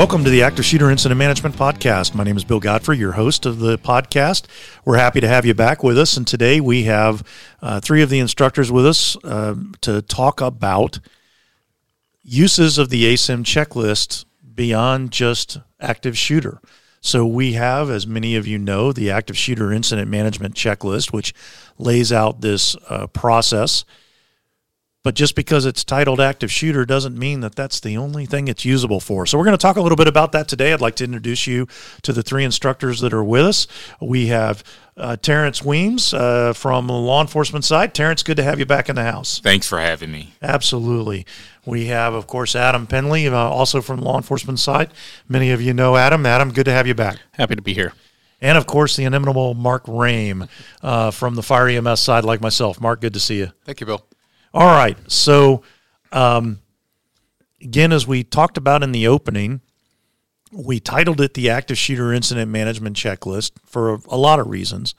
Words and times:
Welcome 0.00 0.24
to 0.24 0.30
the 0.30 0.44
Active 0.44 0.64
Shooter 0.64 0.90
Incident 0.90 1.18
Management 1.18 1.56
Podcast. 1.56 2.14
My 2.14 2.24
name 2.24 2.38
is 2.38 2.42
Bill 2.42 2.58
Godfrey, 2.58 2.96
your 2.96 3.12
host 3.12 3.44
of 3.44 3.58
the 3.58 3.76
podcast. 3.76 4.46
We're 4.86 4.96
happy 4.96 5.20
to 5.20 5.28
have 5.28 5.44
you 5.44 5.52
back 5.52 5.82
with 5.82 5.98
us. 5.98 6.16
And 6.16 6.26
today 6.26 6.58
we 6.58 6.84
have 6.84 7.22
uh, 7.60 7.80
three 7.80 8.00
of 8.00 8.08
the 8.08 8.18
instructors 8.18 8.72
with 8.72 8.86
us 8.86 9.22
uh, 9.24 9.56
to 9.82 10.00
talk 10.00 10.40
about 10.40 11.00
uses 12.22 12.78
of 12.78 12.88
the 12.88 13.12
ASIM 13.12 13.44
checklist 13.44 14.24
beyond 14.54 15.10
just 15.10 15.58
active 15.78 16.16
shooter. 16.16 16.62
So 17.02 17.26
we 17.26 17.52
have, 17.52 17.90
as 17.90 18.06
many 18.06 18.36
of 18.36 18.46
you 18.46 18.56
know, 18.56 18.92
the 18.94 19.10
Active 19.10 19.36
Shooter 19.36 19.70
Incident 19.70 20.10
Management 20.10 20.54
Checklist, 20.54 21.12
which 21.12 21.34
lays 21.76 22.10
out 22.10 22.40
this 22.40 22.74
uh, 22.88 23.06
process 23.08 23.84
but 25.02 25.14
just 25.14 25.34
because 25.34 25.64
it's 25.64 25.82
titled 25.82 26.20
active 26.20 26.52
shooter 26.52 26.84
doesn't 26.84 27.18
mean 27.18 27.40
that 27.40 27.54
that's 27.54 27.80
the 27.80 27.96
only 27.96 28.26
thing 28.26 28.48
it's 28.48 28.64
usable 28.64 29.00
for. 29.00 29.24
So 29.24 29.38
we're 29.38 29.44
going 29.44 29.56
to 29.56 29.62
talk 29.62 29.76
a 29.76 29.80
little 29.80 29.96
bit 29.96 30.08
about 30.08 30.32
that 30.32 30.46
today. 30.46 30.72
I'd 30.72 30.80
like 30.80 30.96
to 30.96 31.04
introduce 31.04 31.46
you 31.46 31.66
to 32.02 32.12
the 32.12 32.22
three 32.22 32.44
instructors 32.44 33.00
that 33.00 33.14
are 33.14 33.24
with 33.24 33.46
us. 33.46 33.66
We 34.00 34.26
have 34.26 34.62
uh, 34.96 35.16
Terrence 35.16 35.64
Weems 35.64 36.12
uh, 36.12 36.52
from 36.52 36.86
the 36.86 36.92
law 36.92 37.22
enforcement 37.22 37.64
side. 37.64 37.94
Terrence, 37.94 38.22
good 38.22 38.36
to 38.36 38.42
have 38.42 38.58
you 38.58 38.66
back 38.66 38.90
in 38.90 38.96
the 38.96 39.04
house. 39.04 39.40
Thanks 39.40 39.66
for 39.66 39.80
having 39.80 40.12
me. 40.12 40.34
Absolutely. 40.42 41.24
We 41.64 41.86
have, 41.86 42.12
of 42.12 42.26
course, 42.26 42.54
Adam 42.54 42.86
Penley, 42.86 43.26
uh, 43.26 43.34
also 43.34 43.80
from 43.80 44.00
the 44.00 44.04
law 44.04 44.18
enforcement 44.18 44.58
side. 44.58 44.92
Many 45.28 45.50
of 45.50 45.62
you 45.62 45.72
know 45.72 45.96
Adam. 45.96 46.26
Adam, 46.26 46.52
good 46.52 46.64
to 46.64 46.72
have 46.72 46.86
you 46.86 46.94
back. 46.94 47.18
Happy 47.32 47.56
to 47.56 47.62
be 47.62 47.72
here. 47.72 47.94
And 48.42 48.56
of 48.56 48.66
course, 48.66 48.96
the 48.96 49.04
inimitable 49.04 49.54
Mark 49.54 49.84
Rame 49.86 50.48
uh, 50.82 51.10
from 51.10 51.34
the 51.34 51.42
Fire 51.42 51.68
EMS 51.68 52.00
side, 52.00 52.24
like 52.24 52.40
myself. 52.40 52.80
Mark, 52.80 53.00
good 53.00 53.14
to 53.14 53.20
see 53.20 53.38
you. 53.38 53.52
Thank 53.64 53.80
you, 53.80 53.86
Bill. 53.86 54.04
All 54.52 54.66
right. 54.66 54.98
So, 55.10 55.62
um, 56.12 56.60
again, 57.60 57.92
as 57.92 58.06
we 58.06 58.24
talked 58.24 58.56
about 58.56 58.82
in 58.82 58.92
the 58.92 59.06
opening, 59.06 59.60
we 60.52 60.80
titled 60.80 61.20
it 61.20 61.34
the 61.34 61.48
Active 61.48 61.78
Shooter 61.78 62.12
Incident 62.12 62.50
Management 62.50 62.96
Checklist 62.96 63.52
for 63.64 63.94
a, 63.94 64.00
a 64.08 64.16
lot 64.16 64.40
of 64.40 64.48
reasons, 64.48 64.94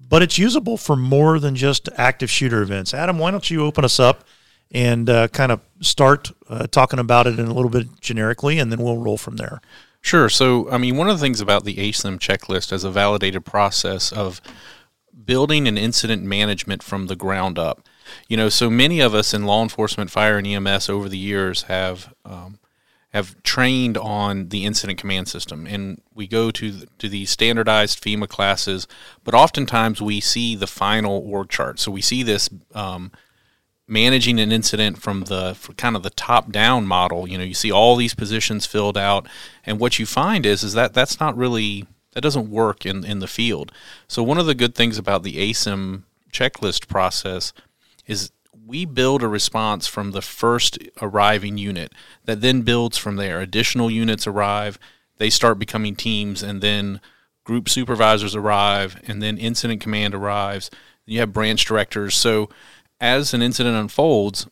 but 0.00 0.22
it's 0.22 0.38
usable 0.38 0.76
for 0.76 0.94
more 0.94 1.38
than 1.40 1.56
just 1.56 1.88
active 1.96 2.30
shooter 2.30 2.62
events. 2.62 2.94
Adam, 2.94 3.18
why 3.18 3.30
don't 3.30 3.50
you 3.50 3.64
open 3.64 3.84
us 3.84 3.98
up 3.98 4.24
and 4.70 5.10
uh, 5.10 5.26
kind 5.28 5.50
of 5.50 5.60
start 5.80 6.30
uh, 6.48 6.66
talking 6.68 7.00
about 7.00 7.26
it 7.26 7.38
in 7.38 7.46
a 7.46 7.52
little 7.52 7.70
bit 7.70 8.00
generically, 8.00 8.60
and 8.60 8.70
then 8.70 8.80
we'll 8.80 8.98
roll 8.98 9.16
from 9.16 9.36
there. 9.36 9.60
Sure. 10.00 10.28
So, 10.28 10.70
I 10.70 10.78
mean, 10.78 10.96
one 10.96 11.10
of 11.10 11.18
the 11.18 11.22
things 11.22 11.40
about 11.40 11.64
the 11.64 11.74
ASIM 11.76 12.18
checklist 12.18 12.72
as 12.72 12.84
a 12.84 12.90
validated 12.90 13.44
process 13.44 14.12
of 14.12 14.40
building 15.24 15.66
an 15.66 15.76
incident 15.76 16.22
management 16.22 16.82
from 16.82 17.08
the 17.08 17.16
ground 17.16 17.58
up 17.58 17.86
you 18.28 18.36
know, 18.36 18.48
so 18.48 18.70
many 18.70 19.00
of 19.00 19.14
us 19.14 19.34
in 19.34 19.44
law 19.44 19.62
enforcement, 19.62 20.10
fire, 20.10 20.38
and 20.38 20.46
EMS 20.46 20.88
over 20.88 21.08
the 21.08 21.18
years 21.18 21.62
have 21.62 22.12
um, 22.24 22.58
have 23.10 23.42
trained 23.42 23.98
on 23.98 24.48
the 24.50 24.64
incident 24.64 24.98
command 24.98 25.28
system, 25.28 25.66
and 25.66 26.00
we 26.14 26.28
go 26.28 26.50
to 26.50 26.70
the, 26.70 26.86
to 26.98 27.08
the 27.08 27.26
standardized 27.26 28.02
FEMA 28.02 28.28
classes, 28.28 28.86
but 29.24 29.34
oftentimes 29.34 30.00
we 30.00 30.20
see 30.20 30.54
the 30.54 30.68
final 30.68 31.18
org 31.26 31.48
chart. 31.48 31.78
So 31.78 31.90
we 31.90 32.00
see 32.00 32.22
this. 32.22 32.48
Um, 32.74 33.12
managing 33.90 34.38
an 34.38 34.52
incident 34.52 35.02
from 35.02 35.22
the 35.22 35.56
kind 35.76 35.96
of 35.96 36.04
the 36.04 36.10
top 36.10 36.52
down 36.52 36.86
model 36.86 37.28
you 37.28 37.36
know 37.36 37.42
you 37.42 37.52
see 37.52 37.72
all 37.72 37.96
these 37.96 38.14
positions 38.14 38.64
filled 38.64 38.96
out 38.96 39.26
and 39.66 39.80
what 39.80 39.98
you 39.98 40.06
find 40.06 40.46
is 40.46 40.62
is 40.62 40.74
that 40.74 40.94
that's 40.94 41.18
not 41.18 41.36
really 41.36 41.84
that 42.12 42.20
doesn't 42.20 42.48
work 42.48 42.86
in 42.86 43.04
in 43.04 43.18
the 43.18 43.26
field 43.26 43.72
so 44.06 44.22
one 44.22 44.38
of 44.38 44.46
the 44.46 44.54
good 44.54 44.76
things 44.76 44.96
about 44.96 45.24
the 45.24 45.50
asim 45.50 46.04
checklist 46.30 46.86
process 46.86 47.52
is 48.10 48.32
we 48.66 48.84
build 48.84 49.22
a 49.22 49.28
response 49.28 49.86
from 49.86 50.10
the 50.10 50.20
first 50.20 50.78
arriving 51.00 51.56
unit 51.56 51.92
that 52.24 52.40
then 52.40 52.62
builds 52.62 52.98
from 52.98 53.14
there. 53.14 53.40
Additional 53.40 53.88
units 53.88 54.26
arrive, 54.26 54.78
they 55.18 55.30
start 55.30 55.60
becoming 55.60 55.94
teams, 55.94 56.42
and 56.42 56.60
then 56.60 57.00
group 57.44 57.68
supervisors 57.68 58.34
arrive, 58.34 59.00
and 59.06 59.22
then 59.22 59.38
incident 59.38 59.80
command 59.80 60.12
arrives. 60.12 60.70
You 61.06 61.20
have 61.20 61.32
branch 61.32 61.64
directors. 61.64 62.16
So 62.16 62.50
as 63.00 63.32
an 63.32 63.42
incident 63.42 63.76
unfolds, 63.76 64.48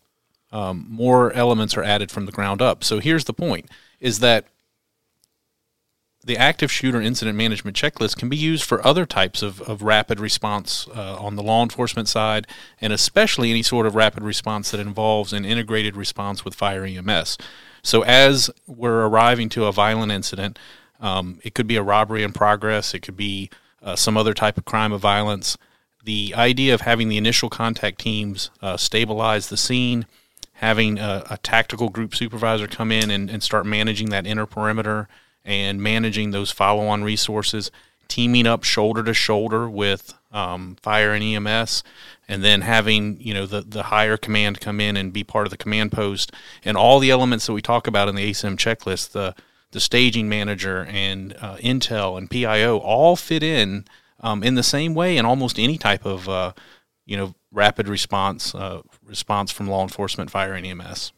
um, 0.53 0.87
more 0.89 1.33
elements 1.33 1.77
are 1.77 1.83
added 1.83 2.11
from 2.13 2.27
the 2.27 2.33
ground 2.33 2.63
up. 2.63 2.85
So 2.85 3.01
here's 3.01 3.25
the 3.25 3.35
point: 3.35 3.69
is 3.99 4.21
that 4.21 4.47
the 6.29 6.37
active 6.37 6.71
shooter 6.71 7.01
incident 7.01 7.39
management 7.39 7.75
checklist 7.75 8.19
can 8.19 8.29
be 8.29 8.37
used 8.37 8.63
for 8.63 8.87
other 8.87 9.07
types 9.07 9.43
of, 9.43 9.63
of 9.63 9.83
rapid 9.83 10.21
response 10.21 10.87
uh, 10.95 11.17
on 11.17 11.37
the 11.37 11.43
law 11.43 11.63
enforcement 11.63 12.07
side, 12.07 12.47
and 12.83 12.93
especially 12.93 13.51
any 13.51 13.63
sort 13.63 13.87
of 13.87 13.95
rapid 13.95 14.23
response 14.23 14.71
that 14.71 14.79
involves 14.79 15.33
an 15.33 15.47
integrated 15.47 15.97
response 15.97 16.45
with 16.45 16.55
fire 16.55 16.85
EMS. 16.85 17.39
So, 17.83 18.03
as 18.03 18.51
we're 18.67 19.07
arriving 19.07 19.49
to 19.51 19.65
a 19.65 19.73
violent 19.73 20.13
incident, 20.13 20.59
um, 21.01 21.41
it 21.45 21.55
could 21.55 21.67
be 21.67 21.77
a 21.77 21.83
robbery 21.83 22.23
in 22.23 22.33
progress, 22.33 22.93
it 22.93 23.01
could 23.01 23.17
be 23.17 23.49
uh, 23.83 23.97
some 23.97 24.19
other 24.19 24.35
type 24.35 24.59
of 24.59 24.67
crime 24.67 24.93
of 24.93 25.01
violence. 25.01 25.57
The 26.05 26.35
idea 26.37 26.75
of 26.75 26.83
having 26.83 27.09
the 27.09 27.17
initial 27.17 27.49
contact 27.49 28.01
teams 28.01 28.51
uh, 28.61 28.77
stabilize 28.77 29.49
the 29.49 29.57
scene, 29.57 30.05
having 30.55 30.99
a, 30.99 31.25
a, 31.31 31.39
tactical 31.39 31.89
group 31.89 32.15
supervisor 32.15 32.67
come 32.67 32.93
in 32.93 33.11
and, 33.11 33.31
and 33.31 33.43
start 33.43 33.65
managing 33.65 34.11
that 34.11 34.27
inner 34.27 34.45
perimeter 34.47 35.09
and 35.45 35.83
managing 35.83 36.31
those 36.31 36.51
follow 36.51 36.87
on 36.87 37.05
resources, 37.05 37.71
teaming 38.09 38.47
up 38.47 38.65
shoulder 38.65 39.03
to 39.03 39.15
shoulder 39.15 39.69
with 39.69 40.15
um, 40.33 40.77
fire 40.83 41.13
and 41.13 41.25
EMS, 41.25 41.83
and 42.29 42.45
then 42.45 42.61
having 42.63 43.21
you 43.21 43.35
know 43.35 43.47
the, 43.47 43.63
the 43.63 43.85
higher 43.85 44.17
command 44.17 44.61
come 44.61 44.81
in 44.81 44.97
and 44.97 45.13
be 45.13 45.25
part 45.25 45.47
of 45.47 45.51
the 45.51 45.57
command 45.57 45.93
post, 45.93 46.33
and 46.65 46.77
all 46.77 46.99
the 46.99 47.11
elements 47.11 47.47
that 47.47 47.53
we 47.53 47.63
talk 47.63 47.87
about 47.87 48.09
in 48.09 48.15
the 48.15 48.31
ASIM 48.31 48.57
checklist, 48.57 49.13
the 49.13 49.35
the 49.71 49.81
staging 49.81 50.29
manager 50.29 50.87
and 50.89 51.37
uh, 51.41 51.57
Intel 51.57 52.17
and 52.17 52.31
PIO 52.31 52.79
all 52.79 53.17
fit 53.17 53.43
in 53.43 53.85
um, 54.21 54.43
in 54.43 54.55
the 54.55 54.63
same 54.63 54.95
way 54.95 55.17
in 55.17 55.27
almost 55.27 55.59
any 55.59 55.79
type 55.79 56.05
of 56.05 56.29
uh, 56.29 56.53
you 57.07 57.17
know 57.17 57.35
rapid 57.53 57.89
response 57.89 58.55
uh, 58.55 58.83
response 59.05 59.51
from 59.51 59.69
law 59.69 59.83
enforcement, 59.83 60.31
fire, 60.31 60.55
and 60.55 60.67
EMS. 60.67 61.13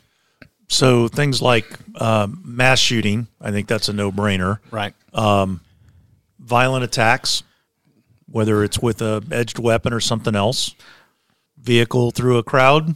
So 0.71 1.09
things 1.09 1.43
like 1.43 1.67
um, 2.01 2.41
mass 2.45 2.79
shooting, 2.79 3.27
I 3.41 3.51
think 3.51 3.67
that's 3.67 3.89
a 3.89 3.93
no-brainer. 3.93 4.61
Right. 4.71 4.95
Um, 5.13 5.63
violent 6.39 6.85
attacks, 6.85 7.43
whether 8.27 8.63
it's 8.63 8.79
with 8.79 9.03
a 9.03 9.21
edged 9.33 9.59
weapon 9.59 9.93
or 9.93 9.99
something 9.99 10.37
else, 10.37 10.77
vehicle 11.59 12.13
through 12.13 12.39
a 12.39 12.45
crowd. 12.45 12.95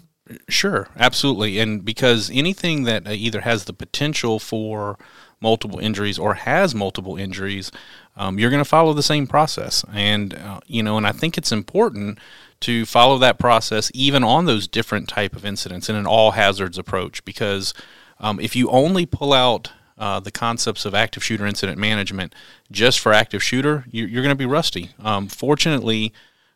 Sure, 0.49 0.89
absolutely, 0.97 1.59
and 1.59 1.85
because 1.85 2.31
anything 2.31 2.85
that 2.85 3.09
uh, 3.09 3.11
either 3.11 3.41
has 3.41 3.65
the 3.65 3.73
potential 3.75 4.39
for 4.39 4.97
multiple 5.45 5.79
injuries 5.79 6.19
or 6.19 6.35
has 6.35 6.75
multiple 6.75 7.17
injuries, 7.17 7.71
um, 8.17 8.39
you're 8.39 8.51
going 8.51 8.63
to 8.63 8.69
follow 8.69 8.93
the 8.95 9.03
same 9.03 9.27
process. 9.27 9.85
And 9.93 10.35
uh, 10.35 10.61
you 10.67 10.83
know, 10.83 10.97
and 10.97 11.07
I 11.07 11.13
think 11.13 11.39
it's 11.39 11.53
important 11.53 12.19
to 12.61 12.87
follow 12.87 13.19
that 13.19 13.39
process 13.39 13.91
even 13.93 14.25
on 14.25 14.47
those 14.47 14.67
different 14.67 15.07
type 15.07 15.37
of 15.37 15.45
incidents 15.45 15.91
in 15.91 15.97
an 15.97 16.07
all 16.07 16.31
hazards 16.31 16.79
approach 16.79 17.23
because 17.27 17.75
um, 18.19 18.41
if 18.41 18.57
you 18.57 18.71
only 18.71 19.05
pull 19.05 19.35
out 19.35 19.71
uh, 19.99 20.19
the 20.19 20.31
concepts 20.31 20.87
of 20.87 20.95
active 20.95 21.23
shooter 21.23 21.47
incident 21.47 21.79
management 21.79 22.35
just 22.71 22.99
for 23.01 23.13
active 23.13 23.43
shooter 23.43 23.85
you're, 23.91 24.09
you're 24.09 24.23
going 24.23 24.35
to 24.35 24.45
be 24.45 24.47
rusty 24.47 24.91
um, 25.01 25.29
fortunately 25.29 26.13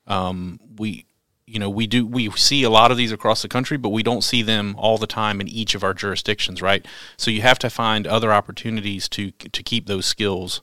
um, 0.07 0.59
we 0.79 1.05
you 1.49 1.59
know 1.59 1.71
we 1.71 1.87
do 1.87 2.07
we 2.07 2.31
see 2.33 2.63
a 2.63 2.71
lot 2.71 2.91
of 2.91 2.97
these 2.97 3.13
across 3.13 3.43
the 3.43 3.49
country 3.49 3.77
but 3.77 3.89
we 3.89 4.03
don't 4.03 4.23
see 4.23 4.43
them 4.43 4.75
all 4.79 4.99
the 4.99 5.07
time 5.07 5.41
in 5.41 5.49
each 5.49 5.75
of 5.75 5.83
our 5.83 5.95
jurisdictions 5.95 6.61
right 6.61 6.87
so 7.17 7.31
you 7.31 7.43
have 7.43 7.59
to 7.59 7.71
find 7.71 8.07
other 8.07 8.33
opportunities 8.33 9.09
to 9.09 9.31
to 9.31 9.63
keep 9.63 9.87
those 9.87 10.07
skills 10.07 10.63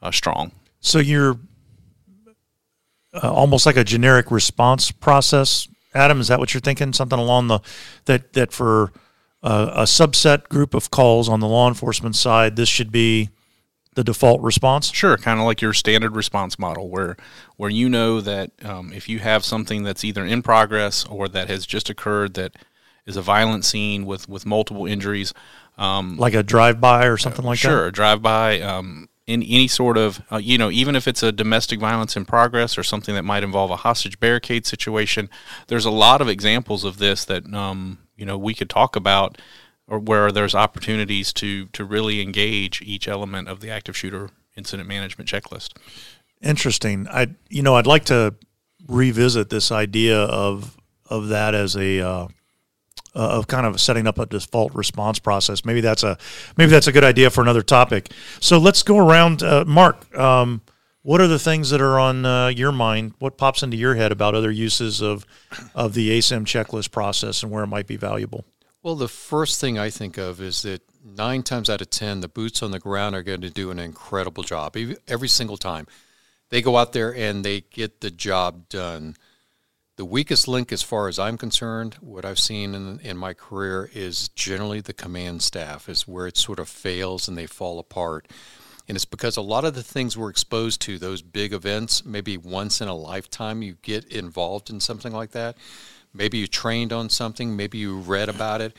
uh, 0.00 0.10
strong 0.10 0.52
so 0.80 0.98
you're 0.98 1.38
uh, 3.14 3.30
almost 3.30 3.66
like 3.66 3.76
a 3.76 3.84
generic 3.84 4.30
response 4.30 4.90
process. 4.90 5.68
Adam, 5.94 6.20
is 6.20 6.28
that 6.28 6.38
what 6.38 6.54
you're 6.54 6.60
thinking? 6.60 6.92
Something 6.92 7.18
along 7.18 7.48
the 7.48 7.60
that 8.06 8.32
that 8.32 8.52
for 8.52 8.92
uh, 9.42 9.70
a 9.74 9.82
subset 9.82 10.48
group 10.48 10.74
of 10.74 10.90
calls 10.90 11.28
on 11.28 11.40
the 11.40 11.46
law 11.48 11.68
enforcement 11.68 12.16
side, 12.16 12.56
this 12.56 12.68
should 12.68 12.90
be 12.90 13.30
the 13.94 14.04
default 14.04 14.40
response. 14.40 14.90
Sure, 14.92 15.16
kind 15.16 15.38
of 15.38 15.46
like 15.46 15.60
your 15.60 15.72
standard 15.72 16.16
response 16.16 16.58
model, 16.58 16.88
where 16.88 17.16
where 17.56 17.70
you 17.70 17.88
know 17.88 18.20
that 18.20 18.50
um, 18.64 18.92
if 18.92 19.08
you 19.08 19.18
have 19.18 19.44
something 19.44 19.82
that's 19.82 20.04
either 20.04 20.24
in 20.24 20.42
progress 20.42 21.04
or 21.06 21.28
that 21.28 21.48
has 21.48 21.66
just 21.66 21.90
occurred 21.90 22.34
that 22.34 22.56
is 23.06 23.16
a 23.16 23.22
violent 23.22 23.64
scene 23.64 24.06
with 24.06 24.28
with 24.28 24.46
multiple 24.46 24.86
injuries, 24.86 25.34
um, 25.78 26.16
like 26.16 26.34
a 26.34 26.42
drive 26.42 26.80
by 26.80 27.06
or 27.06 27.16
something 27.16 27.44
like 27.44 27.58
sure, 27.58 27.70
that. 27.70 27.76
Sure, 27.76 27.86
a 27.86 27.92
drive 27.92 28.22
by. 28.22 28.60
Um, 28.60 29.08
in 29.24 29.42
any 29.44 29.68
sort 29.68 29.96
of, 29.96 30.20
uh, 30.32 30.36
you 30.36 30.58
know, 30.58 30.68
even 30.70 30.96
if 30.96 31.06
it's 31.06 31.22
a 31.22 31.30
domestic 31.30 31.78
violence 31.78 32.16
in 32.16 32.24
progress 32.24 32.76
or 32.76 32.82
something 32.82 33.14
that 33.14 33.22
might 33.22 33.44
involve 33.44 33.70
a 33.70 33.76
hostage 33.76 34.18
barricade 34.18 34.66
situation, 34.66 35.30
there's 35.68 35.84
a 35.84 35.90
lot 35.92 36.20
of 36.20 36.28
examples 36.28 36.82
of 36.82 36.98
this 36.98 37.24
that, 37.24 37.52
um, 37.54 37.98
you 38.16 38.26
know, 38.26 38.36
we 38.36 38.52
could 38.52 38.68
talk 38.68 38.96
about 38.96 39.38
or 39.92 39.98
where 39.98 40.32
there's 40.32 40.54
opportunities 40.54 41.34
to, 41.34 41.66
to 41.66 41.84
really 41.84 42.22
engage 42.22 42.80
each 42.80 43.06
element 43.06 43.46
of 43.46 43.60
the 43.60 43.70
active 43.70 43.94
shooter 43.94 44.30
incident 44.56 44.88
management 44.88 45.28
checklist. 45.28 45.74
Interesting. 46.40 47.06
I, 47.08 47.26
you 47.50 47.62
know, 47.62 47.74
I'd 47.76 47.86
like 47.86 48.06
to 48.06 48.34
revisit 48.88 49.50
this 49.50 49.70
idea 49.70 50.18
of, 50.18 50.78
of 51.10 51.28
that 51.28 51.54
as 51.54 51.76
a, 51.76 52.00
uh, 52.00 52.24
uh, 52.24 52.28
of 53.14 53.48
kind 53.48 53.66
of 53.66 53.78
setting 53.82 54.06
up 54.06 54.18
a 54.18 54.24
default 54.24 54.74
response 54.74 55.18
process. 55.18 55.62
Maybe 55.62 55.82
that's 55.82 56.02
a 56.02 56.16
maybe 56.56 56.70
that's 56.70 56.86
a 56.86 56.92
good 56.92 57.04
idea 57.04 57.28
for 57.28 57.42
another 57.42 57.60
topic. 57.60 58.10
So 58.40 58.56
let's 58.56 58.82
go 58.82 58.96
around. 58.96 59.42
Uh, 59.42 59.66
Mark, 59.66 60.16
um, 60.16 60.62
what 61.02 61.20
are 61.20 61.26
the 61.26 61.38
things 61.38 61.68
that 61.68 61.82
are 61.82 61.98
on 61.98 62.24
uh, 62.24 62.46
your 62.48 62.72
mind? 62.72 63.12
What 63.18 63.36
pops 63.36 63.62
into 63.62 63.76
your 63.76 63.96
head 63.96 64.10
about 64.10 64.34
other 64.34 64.50
uses 64.50 65.02
of 65.02 65.26
of 65.74 65.92
the 65.92 66.18
ASIM 66.18 66.46
checklist 66.46 66.90
process 66.90 67.42
and 67.42 67.52
where 67.52 67.64
it 67.64 67.66
might 67.66 67.86
be 67.86 67.96
valuable? 67.96 68.46
Well, 68.82 68.96
the 68.96 69.08
first 69.08 69.60
thing 69.60 69.78
I 69.78 69.90
think 69.90 70.18
of 70.18 70.40
is 70.40 70.62
that 70.62 70.82
nine 71.04 71.42
times 71.42 71.70
out 71.70 71.80
of 71.80 71.90
ten, 71.90 72.20
the 72.20 72.28
boots 72.28 72.62
on 72.62 72.72
the 72.72 72.80
ground 72.80 73.14
are 73.14 73.22
going 73.22 73.42
to 73.42 73.50
do 73.50 73.70
an 73.70 73.78
incredible 73.78 74.42
job 74.42 74.76
every 75.06 75.28
single 75.28 75.56
time. 75.56 75.86
They 76.48 76.62
go 76.62 76.76
out 76.76 76.92
there 76.92 77.14
and 77.14 77.44
they 77.44 77.60
get 77.60 78.00
the 78.00 78.10
job 78.10 78.68
done 78.68 79.16
the 79.96 80.04
weakest 80.06 80.48
link, 80.48 80.72
as 80.72 80.82
far 80.82 81.06
as 81.08 81.18
I'm 81.18 81.36
concerned, 81.36 81.94
what 82.00 82.24
I've 82.24 82.38
seen 82.38 82.74
in, 82.74 82.98
in 83.00 83.16
my 83.16 83.34
career 83.34 83.90
is 83.92 84.28
generally 84.30 84.80
the 84.80 84.94
command 84.94 85.42
staff, 85.42 85.88
is 85.88 86.08
where 86.08 86.26
it 86.26 86.38
sort 86.38 86.58
of 86.58 86.68
fails 86.68 87.28
and 87.28 87.36
they 87.36 87.46
fall 87.46 87.78
apart. 87.78 88.26
And 88.88 88.96
it's 88.96 89.04
because 89.04 89.36
a 89.36 89.42
lot 89.42 89.64
of 89.64 89.74
the 89.74 89.82
things 89.82 90.16
we're 90.16 90.30
exposed 90.30 90.80
to, 90.82 90.98
those 90.98 91.22
big 91.22 91.52
events, 91.52 92.04
maybe 92.04 92.36
once 92.36 92.80
in 92.80 92.88
a 92.88 92.96
lifetime 92.96 93.62
you 93.62 93.76
get 93.82 94.06
involved 94.06 94.70
in 94.70 94.80
something 94.80 95.12
like 95.12 95.32
that. 95.32 95.56
Maybe 96.14 96.38
you 96.38 96.46
trained 96.46 96.92
on 96.92 97.08
something, 97.08 97.56
maybe 97.56 97.78
you 97.78 97.98
read 97.98 98.28
about 98.28 98.60
it, 98.60 98.76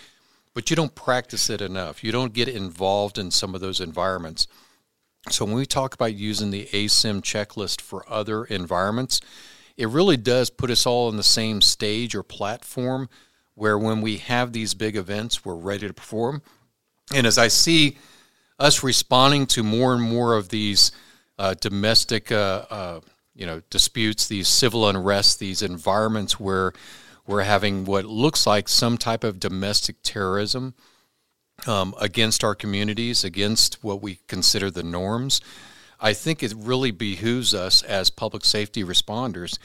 but 0.54 0.70
you 0.70 0.76
don't 0.76 0.94
practice 0.94 1.50
it 1.50 1.62
enough. 1.62 2.04
You 2.04 2.12
don't 2.12 2.34
get 2.34 2.48
involved 2.48 3.18
in 3.18 3.32
some 3.32 3.56
of 3.56 3.62
those 3.62 3.80
environments. 3.80 4.48
So 5.30 5.46
when 5.46 5.56
we 5.56 5.66
talk 5.66 5.94
about 5.94 6.16
using 6.16 6.52
the 6.52 6.66
ASIM 6.68 7.22
checklist 7.22 7.82
for 7.82 8.06
other 8.10 8.44
environments, 8.46 9.22
it 9.78 9.88
really 9.90 10.18
does 10.18 10.50
put 10.50 10.70
us 10.70 10.86
all 10.86 11.08
on 11.08 11.18
the 11.18 11.24
same 11.24 11.62
stage 11.62 12.14
or 12.14 12.24
platform 12.24 13.10
where 13.56 13.78
when 13.78 14.02
we 14.02 14.18
have 14.18 14.52
these 14.52 14.74
big 14.74 14.96
events, 14.96 15.46
we're 15.46 15.56
ready 15.56 15.88
to 15.88 15.94
perform. 15.94 16.42
And 17.14 17.26
as 17.26 17.38
I 17.38 17.48
see 17.48 17.98
us 18.60 18.84
responding 18.84 19.46
to 19.48 19.64
more 19.64 19.94
and 19.94 20.02
more 20.02 20.36
of 20.36 20.50
these 20.50 20.92
uh, 21.40 21.56
domestic, 21.60 22.32
uh, 22.32 22.66
uh, 22.70 23.00
you 23.36 23.46
know, 23.46 23.62
disputes, 23.70 24.28
these 24.28 24.48
civil 24.48 24.88
unrest, 24.88 25.40
these 25.40 25.62
environments 25.62 26.40
where 26.40 26.74
we're 27.26 27.44
having 27.44 27.86
what 27.86 28.06
looks 28.06 28.46
like 28.46 28.68
some 28.68 28.98
type 28.98 29.24
of 29.24 29.40
domestic 29.40 29.98
terrorism 30.04 30.74
um, 31.68 31.96
against 32.00 32.44
our 32.44 32.56
communities, 32.56 33.24
against 33.24 33.84
what 33.84 34.02
we 34.02 34.20
consider 34.28 34.70
the 34.70 34.84
norms. 34.84 35.40
I 36.00 36.14
think 36.14 36.44
it 36.44 36.54
really 36.58 36.92
behooves 36.92 37.54
us 37.54 37.82
as 37.84 38.10
public 38.10 38.44
safety 38.44 38.84
responders 38.84 39.58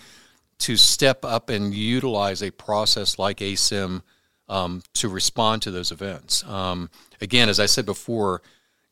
to 0.60 0.76
step 0.76 1.25
up 1.25 1.50
and 1.50 1.75
utilize 1.75 2.43
a 2.43 2.50
process 2.50 3.19
like 3.19 3.38
ASIM 3.38 4.02
um, 4.49 4.82
to 4.94 5.08
respond 5.08 5.62
to 5.62 5.70
those 5.70 5.93
events. 5.93 6.44
Um, 6.44 6.90
again, 7.20 7.49
as 7.49 7.61
I 7.61 7.66
said 7.66 7.87
before, 7.87 8.43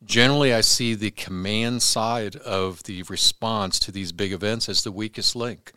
generally 0.03 0.53
I 0.53 0.61
see 0.61 0.93
the 0.93 1.11
command 1.11 1.81
side 1.81 2.35
of 2.35 2.83
the 2.83 3.03
response 3.03 3.79
to 3.79 3.91
these 3.91 4.11
big 4.11 4.33
events 4.33 4.69
as 4.69 4.83
the 4.83 4.91
weakest 4.91 5.35
link. 5.35 5.71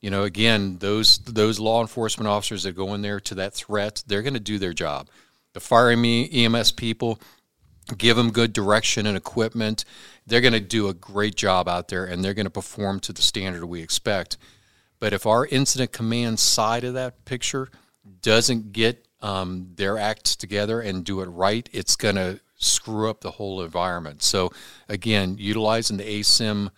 You 0.00 0.10
know, 0.10 0.22
again, 0.24 0.78
those 0.78 1.18
those 1.18 1.58
law 1.58 1.80
enforcement 1.80 2.28
officers 2.28 2.62
that 2.62 2.76
go 2.76 2.94
in 2.94 3.02
there 3.02 3.20
to 3.20 3.34
that 3.36 3.54
threat, 3.54 4.04
they're 4.06 4.22
going 4.22 4.34
to 4.34 4.40
do 4.40 4.58
their 4.58 4.72
job. 4.72 5.08
The 5.54 5.60
fire 5.60 5.90
EMS 5.90 6.72
people, 6.72 7.20
give 7.96 8.16
them 8.16 8.30
good 8.30 8.52
direction 8.52 9.06
and 9.06 9.16
equipment, 9.16 9.84
they're 10.26 10.40
going 10.40 10.52
to 10.52 10.60
do 10.60 10.88
a 10.88 10.94
great 10.94 11.34
job 11.34 11.68
out 11.68 11.88
there 11.88 12.04
and 12.04 12.24
they're 12.24 12.34
going 12.34 12.46
to 12.46 12.50
perform 12.50 13.00
to 13.00 13.12
the 13.12 13.22
standard 13.22 13.64
we 13.64 13.82
expect. 13.82 14.36
But 15.00 15.12
if 15.12 15.26
our 15.26 15.46
incident 15.46 15.92
command 15.92 16.38
side 16.38 16.84
of 16.84 16.94
that 16.94 17.24
picture 17.24 17.68
doesn't 18.22 18.72
get 18.72 19.06
um, 19.20 19.70
their 19.76 19.98
acts 19.98 20.36
together 20.36 20.80
and 20.80 21.04
do 21.04 21.20
it 21.22 21.26
right, 21.26 21.68
it's 21.72 21.96
going 21.96 22.16
to 22.16 22.40
screw 22.56 23.08
up 23.08 23.20
the 23.20 23.32
whole 23.32 23.62
environment. 23.62 24.22
So, 24.22 24.50
again, 24.88 25.36
utilizing 25.38 25.96
the 25.96 26.20
ASIM 26.20 26.70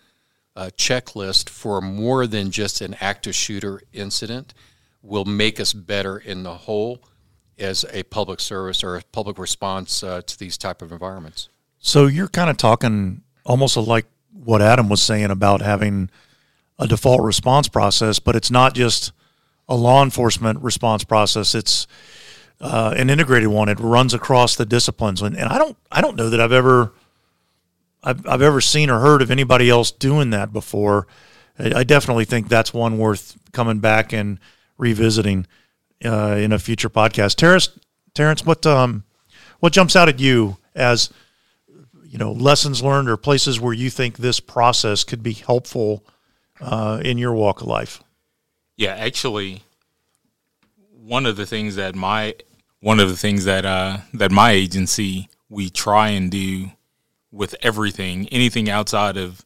uh, 0.55 0.69
checklist 0.77 1.49
for 1.49 1.81
more 1.81 2.27
than 2.27 2.51
just 2.51 2.81
an 2.81 2.95
active 2.99 3.35
shooter 3.35 3.81
incident 3.93 4.53
will 5.01 5.25
make 5.25 5.59
us 5.59 5.73
better 5.73 6.17
in 6.17 6.43
the 6.43 6.53
whole 6.53 7.01
as 7.57 7.85
a 7.91 8.03
public 8.03 8.39
service 8.39 8.83
or 8.83 8.97
a 8.97 9.01
public 9.11 9.37
response 9.37 10.03
uh, 10.03 10.21
to 10.21 10.37
these 10.37 10.57
type 10.57 10.81
of 10.81 10.91
environments. 10.91 11.49
So 11.79 12.07
you're 12.07 12.27
kind 12.27 12.49
of 12.49 12.57
talking 12.57 13.21
almost 13.45 13.77
like 13.77 14.05
what 14.33 14.61
Adam 14.61 14.89
was 14.89 15.01
saying 15.01 15.31
about 15.31 15.61
having 15.61 16.09
a 16.79 16.87
default 16.87 17.21
response 17.21 17.67
process, 17.67 18.19
but 18.19 18.35
it's 18.35 18.51
not 18.51 18.73
just 18.73 19.11
a 19.67 19.75
law 19.75 20.03
enforcement 20.03 20.61
response 20.61 21.03
process. 21.03 21.55
It's 21.55 21.87
uh, 22.59 22.93
an 22.97 23.09
integrated 23.09 23.49
one. 23.49 23.69
It 23.69 23.79
runs 23.79 24.13
across 24.13 24.55
the 24.55 24.65
disciplines, 24.65 25.21
and, 25.21 25.35
and 25.35 25.49
I 25.49 25.57
don't 25.57 25.77
I 25.91 26.01
don't 26.01 26.15
know 26.15 26.29
that 26.29 26.39
I've 26.39 26.51
ever 26.51 26.93
I've, 28.03 28.25
I've 28.27 28.41
ever 28.41 28.61
seen 28.61 28.89
or 28.89 28.99
heard 28.99 29.21
of 29.21 29.31
anybody 29.31 29.69
else 29.69 29.91
doing 29.91 30.31
that 30.31 30.51
before. 30.51 31.07
I, 31.57 31.79
I 31.79 31.83
definitely 31.83 32.25
think 32.25 32.47
that's 32.47 32.73
one 32.73 32.97
worth 32.97 33.37
coming 33.51 33.79
back 33.79 34.13
and 34.13 34.39
revisiting 34.77 35.47
uh, 36.03 36.35
in 36.37 36.51
a 36.51 36.59
future 36.59 36.89
podcast. 36.89 37.35
Terrence, 37.35 37.69
Terrence, 38.13 38.45
what 38.45 38.65
um, 38.65 39.03
what 39.59 39.73
jumps 39.73 39.95
out 39.95 40.09
at 40.09 40.19
you 40.19 40.57
as 40.75 41.09
you 42.05 42.17
know 42.17 42.31
lessons 42.31 42.83
learned 42.83 43.09
or 43.09 43.17
places 43.17 43.59
where 43.59 43.73
you 43.73 43.89
think 43.89 44.17
this 44.17 44.39
process 44.39 45.03
could 45.03 45.23
be 45.23 45.33
helpful 45.33 46.03
uh, 46.59 47.01
in 47.03 47.17
your 47.17 47.33
walk 47.33 47.61
of 47.61 47.67
life? 47.67 48.03
Yeah, 48.77 48.95
actually, 48.95 49.63
one 50.91 51.25
of 51.25 51.37
the 51.37 51.45
things 51.45 51.75
that 51.75 51.95
my 51.95 52.35
one 52.79 52.99
of 52.99 53.09
the 53.09 53.17
things 53.17 53.45
that 53.45 53.65
uh, 53.65 53.99
that 54.13 54.31
my 54.31 54.51
agency 54.51 55.29
we 55.49 55.69
try 55.69 56.09
and 56.09 56.31
do 56.31 56.71
with 57.31 57.55
everything, 57.61 58.27
anything 58.29 58.69
outside 58.69 59.17
of 59.17 59.45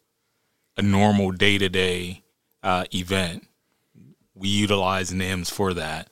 a 0.77 0.81
normal 0.81 1.31
day 1.31 1.57
to 1.57 1.69
day 1.69 2.23
event, 2.63 3.47
we 4.33 4.49
utilize 4.49 5.11
NIMS 5.11 5.51
for 5.51 5.73
that. 5.73 6.09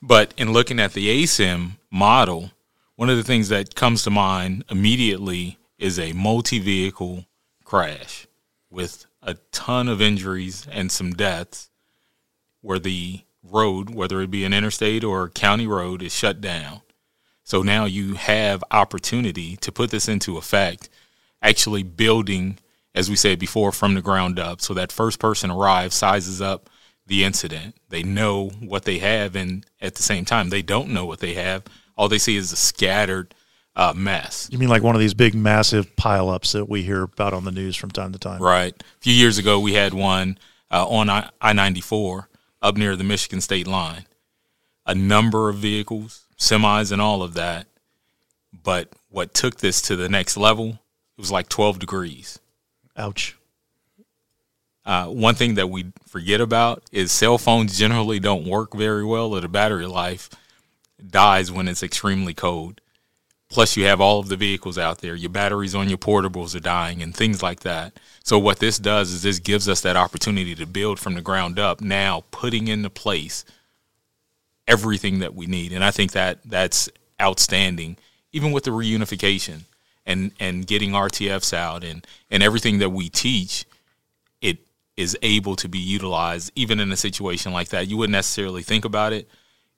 But 0.00 0.32
in 0.36 0.52
looking 0.52 0.80
at 0.80 0.92
the 0.92 1.22
ASIM 1.22 1.72
model, 1.90 2.52
one 2.96 3.10
of 3.10 3.16
the 3.16 3.24
things 3.24 3.48
that 3.48 3.74
comes 3.74 4.02
to 4.04 4.10
mind 4.10 4.64
immediately 4.70 5.58
is 5.78 5.98
a 5.98 6.12
multi 6.12 6.58
vehicle 6.58 7.26
crash 7.64 8.26
with 8.70 9.06
a 9.22 9.34
ton 9.52 9.88
of 9.88 10.00
injuries 10.00 10.66
and 10.70 10.90
some 10.90 11.12
deaths 11.12 11.70
where 12.60 12.78
the 12.78 13.20
road, 13.42 13.90
whether 13.90 14.20
it 14.20 14.30
be 14.30 14.44
an 14.44 14.52
interstate 14.52 15.04
or 15.04 15.28
county 15.28 15.66
road, 15.66 16.02
is 16.02 16.12
shut 16.12 16.40
down. 16.40 16.80
So 17.48 17.62
now 17.62 17.86
you 17.86 18.12
have 18.12 18.62
opportunity 18.70 19.56
to 19.56 19.72
put 19.72 19.90
this 19.90 20.06
into 20.06 20.36
effect, 20.36 20.90
actually 21.40 21.82
building, 21.82 22.58
as 22.94 23.08
we 23.08 23.16
said 23.16 23.38
before, 23.38 23.72
from 23.72 23.94
the 23.94 24.02
ground 24.02 24.38
up. 24.38 24.60
So 24.60 24.74
that 24.74 24.92
first 24.92 25.18
person 25.18 25.50
arrives, 25.50 25.94
sizes 25.94 26.42
up 26.42 26.68
the 27.06 27.24
incident. 27.24 27.76
They 27.88 28.02
know 28.02 28.50
what 28.60 28.84
they 28.84 28.98
have, 28.98 29.34
and 29.34 29.64
at 29.80 29.94
the 29.94 30.02
same 30.02 30.26
time, 30.26 30.50
they 30.50 30.60
don't 30.60 30.90
know 30.90 31.06
what 31.06 31.20
they 31.20 31.32
have. 31.34 31.62
All 31.96 32.10
they 32.10 32.18
see 32.18 32.36
is 32.36 32.52
a 32.52 32.56
scattered 32.56 33.34
uh, 33.74 33.94
mess. 33.96 34.46
You 34.52 34.58
mean 34.58 34.68
like 34.68 34.82
one 34.82 34.94
of 34.94 35.00
these 35.00 35.14
big, 35.14 35.34
massive 35.34 35.96
pileups 35.96 36.52
that 36.52 36.68
we 36.68 36.82
hear 36.82 37.04
about 37.04 37.32
on 37.32 37.44
the 37.44 37.50
news 37.50 37.76
from 37.76 37.90
time 37.90 38.12
to 38.12 38.18
time? 38.18 38.42
Right. 38.42 38.74
A 38.78 39.00
few 39.00 39.14
years 39.14 39.38
ago, 39.38 39.58
we 39.58 39.72
had 39.72 39.94
one 39.94 40.38
uh, 40.70 40.86
on 40.86 41.08
I 41.08 41.52
94 41.54 42.28
up 42.60 42.76
near 42.76 42.94
the 42.94 43.04
Michigan 43.04 43.40
state 43.40 43.66
line. 43.66 44.04
A 44.84 44.94
number 44.94 45.48
of 45.48 45.56
vehicles, 45.56 46.26
semis, 46.38 46.92
and 46.92 47.02
all 47.02 47.22
of 47.22 47.34
that. 47.34 47.66
But 48.62 48.92
what 49.10 49.34
took 49.34 49.58
this 49.58 49.82
to 49.82 49.96
the 49.96 50.08
next 50.08 50.36
level, 50.36 50.68
it 50.68 51.20
was 51.20 51.30
like 51.30 51.48
12 51.48 51.78
degrees. 51.78 52.38
Ouch. 52.96 53.36
Uh, 54.84 55.06
one 55.06 55.34
thing 55.34 55.54
that 55.54 55.68
we 55.68 55.92
forget 56.06 56.40
about 56.40 56.82
is 56.92 57.12
cell 57.12 57.36
phones 57.36 57.78
generally 57.78 58.18
don't 58.18 58.46
work 58.46 58.74
very 58.74 59.04
well, 59.04 59.34
or 59.34 59.40
the 59.40 59.48
battery 59.48 59.86
life 59.86 60.30
dies 61.06 61.52
when 61.52 61.68
it's 61.68 61.82
extremely 61.82 62.32
cold. 62.32 62.80
Plus, 63.50 63.76
you 63.76 63.84
have 63.84 64.00
all 64.00 64.18
of 64.18 64.28
the 64.28 64.36
vehicles 64.36 64.76
out 64.76 64.98
there. 64.98 65.14
Your 65.14 65.30
batteries 65.30 65.74
on 65.74 65.88
your 65.88 65.98
portables 65.98 66.54
are 66.54 66.60
dying 66.60 67.02
and 67.02 67.14
things 67.14 67.42
like 67.42 67.60
that. 67.60 67.94
So, 68.22 68.38
what 68.38 68.58
this 68.58 68.78
does 68.78 69.10
is 69.10 69.22
this 69.22 69.38
gives 69.38 69.68
us 69.68 69.80
that 69.82 69.96
opportunity 69.96 70.54
to 70.54 70.66
build 70.66 70.98
from 70.98 71.14
the 71.14 71.22
ground 71.22 71.58
up, 71.58 71.80
now 71.80 72.24
putting 72.30 72.68
into 72.68 72.90
place 72.90 73.44
everything 74.68 75.18
that 75.20 75.34
we 75.34 75.46
need. 75.46 75.72
And 75.72 75.82
I 75.82 75.90
think 75.90 76.12
that 76.12 76.38
that's 76.44 76.88
outstanding, 77.20 77.96
even 78.32 78.52
with 78.52 78.64
the 78.64 78.70
reunification 78.70 79.62
and, 80.06 80.30
and 80.38 80.66
getting 80.66 80.90
RTFs 80.90 81.52
out 81.52 81.82
and, 81.82 82.06
and 82.30 82.42
everything 82.42 82.78
that 82.78 82.90
we 82.90 83.08
teach 83.08 83.64
it 84.40 84.58
is 84.96 85.16
able 85.22 85.56
to 85.56 85.68
be 85.68 85.78
utilized 85.78 86.52
even 86.54 86.78
in 86.78 86.92
a 86.92 86.96
situation 86.96 87.52
like 87.52 87.70
that. 87.70 87.88
You 87.88 87.96
wouldn't 87.96 88.12
necessarily 88.12 88.62
think 88.62 88.84
about 88.84 89.12
it 89.12 89.28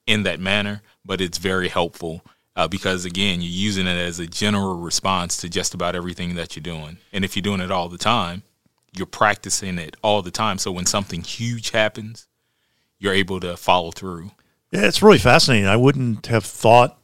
in 0.07 0.25
that 0.25 0.41
manner, 0.41 0.83
but 1.05 1.21
it's 1.21 1.39
very 1.39 1.69
helpful 1.69 2.23
uh, 2.57 2.67
because 2.67 3.05
again, 3.05 3.41
you're 3.41 3.51
using 3.51 3.87
it 3.87 3.97
as 3.97 4.19
a 4.19 4.27
general 4.27 4.75
response 4.75 5.37
to 5.39 5.49
just 5.49 5.73
about 5.73 5.95
everything 5.95 6.35
that 6.35 6.57
you're 6.57 6.63
doing. 6.63 6.99
And 7.13 7.25
if 7.25 7.37
you're 7.37 7.43
doing 7.43 7.61
it 7.61 7.71
all 7.71 7.89
the 7.89 7.97
time, 7.97 8.43
you're 8.97 9.07
practicing 9.07 9.79
it 9.79 9.97
all 10.03 10.21
the 10.21 10.33
time. 10.33 10.59
So 10.59 10.73
when 10.73 10.85
something 10.85 11.23
huge 11.23 11.71
happens, 11.71 12.27
you're 12.99 13.15
able 13.15 13.39
to 13.41 13.57
follow 13.57 13.93
through. 13.93 14.33
Yeah, 14.71 14.87
it's 14.87 15.03
really 15.03 15.19
fascinating. 15.19 15.67
I 15.67 15.77
wouldn't 15.77 16.27
have 16.27 16.45
thought 16.45 16.99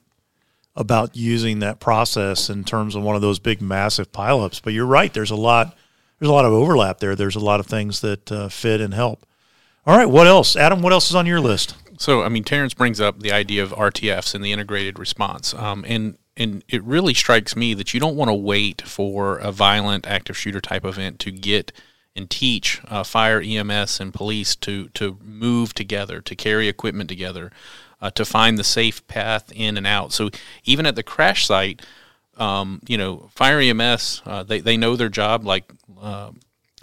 about 0.76 1.16
using 1.16 1.60
that 1.60 1.80
process 1.80 2.50
in 2.50 2.64
terms 2.64 2.94
of 2.94 3.02
one 3.02 3.16
of 3.16 3.22
those 3.22 3.38
big, 3.38 3.60
massive 3.60 4.12
pileups. 4.12 4.62
But 4.62 4.72
you're 4.72 4.86
right. 4.86 5.12
There's 5.12 5.30
a 5.30 5.36
lot. 5.36 5.76
There's 6.18 6.30
a 6.30 6.34
lot 6.34 6.44
of 6.44 6.52
overlap 6.52 6.98
there. 6.98 7.16
There's 7.16 7.36
a 7.36 7.40
lot 7.40 7.60
of 7.60 7.66
things 7.66 8.00
that 8.00 8.30
uh, 8.30 8.48
fit 8.48 8.80
and 8.80 8.94
help. 8.94 9.26
All 9.86 9.96
right. 9.96 10.08
What 10.08 10.26
else, 10.26 10.56
Adam? 10.56 10.82
What 10.82 10.92
else 10.92 11.08
is 11.08 11.14
on 11.14 11.26
your 11.26 11.40
list? 11.40 11.76
So, 11.98 12.22
I 12.22 12.28
mean, 12.28 12.44
Terrence 12.44 12.74
brings 12.74 13.00
up 13.00 13.20
the 13.20 13.32
idea 13.32 13.62
of 13.62 13.70
RTFs 13.70 14.34
and 14.34 14.44
the 14.44 14.52
integrated 14.52 14.98
response, 14.98 15.54
um, 15.54 15.84
and 15.88 16.18
and 16.36 16.62
it 16.68 16.82
really 16.84 17.14
strikes 17.14 17.56
me 17.56 17.72
that 17.74 17.94
you 17.94 18.00
don't 18.00 18.16
want 18.16 18.28
to 18.28 18.34
wait 18.34 18.82
for 18.82 19.38
a 19.38 19.50
violent 19.50 20.06
active 20.06 20.36
shooter 20.36 20.60
type 20.60 20.84
event 20.84 21.18
to 21.20 21.30
get 21.30 21.72
and 22.16 22.30
teach 22.30 22.80
uh, 22.88 23.04
fire, 23.04 23.40
EMS, 23.40 24.00
and 24.00 24.12
police 24.12 24.56
to 24.56 24.88
to 24.88 25.18
move 25.22 25.74
together, 25.74 26.20
to 26.22 26.34
carry 26.34 26.66
equipment 26.66 27.08
together, 27.08 27.52
uh, 28.00 28.10
to 28.10 28.24
find 28.24 28.58
the 28.58 28.64
safe 28.64 29.06
path 29.06 29.52
in 29.54 29.76
and 29.76 29.86
out. 29.86 30.12
So 30.12 30.30
even 30.64 30.86
at 30.86 30.96
the 30.96 31.02
crash 31.02 31.46
site, 31.46 31.82
um, 32.36 32.80
you 32.88 32.98
know, 32.98 33.30
fire 33.34 33.60
EMS 33.60 34.22
uh, 34.26 34.42
they 34.42 34.60
they 34.60 34.76
know 34.76 34.96
their 34.96 35.08
job. 35.08 35.44
Like 35.44 35.70
uh, 36.00 36.32